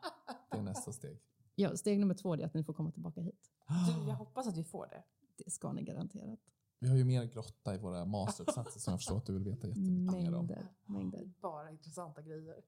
[0.50, 1.20] Det är nästa steg.
[1.54, 3.50] Ja, steg nummer två är att ni får komma tillbaka hit.
[4.04, 5.04] Du, jag hoppas att vi får det.
[5.44, 6.40] Det ska ni garanterat.
[6.78, 9.68] Vi har ju mer grotta i våra masteruppsatser som jag förstår att du vill veta
[9.68, 10.50] jättemycket mer om.
[10.84, 11.32] Mängder.
[11.40, 12.64] Bara intressanta grejer.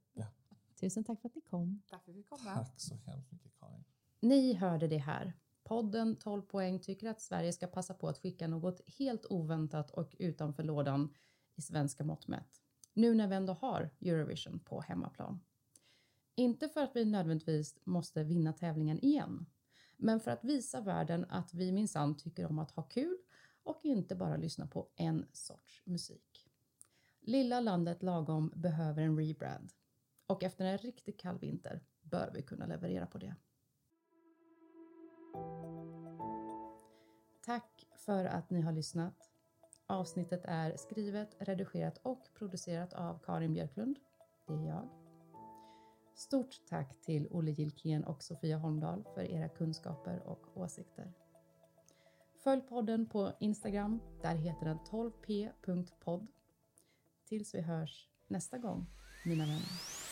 [0.80, 1.82] Tusen tack för att ni kom.
[1.90, 2.54] Tack för att vi komma.
[2.54, 3.84] Tack så hemskt mycket Karin.
[4.20, 5.32] Ni hörde det här.
[5.64, 10.16] Podden 12 poäng tycker att Sverige ska passa på att skicka något helt oväntat och
[10.18, 11.14] utanför lådan
[11.56, 12.62] i svenska mått mätt.
[12.94, 15.40] Nu när vi ändå har Eurovision på hemmaplan.
[16.34, 19.46] Inte för att vi nödvändigtvis måste vinna tävlingen igen,
[19.96, 23.16] men för att visa världen att vi minsann tycker om att ha kul
[23.66, 26.50] och inte bara lyssna på en sorts musik.
[27.20, 29.72] Lilla landet lagom behöver en rebrand
[30.26, 33.34] och efter en riktigt kall vinter bör vi kunna leverera på det.
[37.44, 39.30] Tack för att ni har lyssnat.
[39.86, 43.98] Avsnittet är skrivet, redigerat och producerat av Karin Björklund.
[44.46, 44.88] Det är jag.
[46.14, 51.12] Stort tack till Olle Gilkén och Sofia Holmdahl för era kunskaper och åsikter.
[52.46, 54.00] Följ podden på Instagram.
[54.22, 56.26] Där heter den 12p.podd.
[57.28, 58.86] Tills vi hörs nästa gång,
[59.24, 60.05] mina vänner.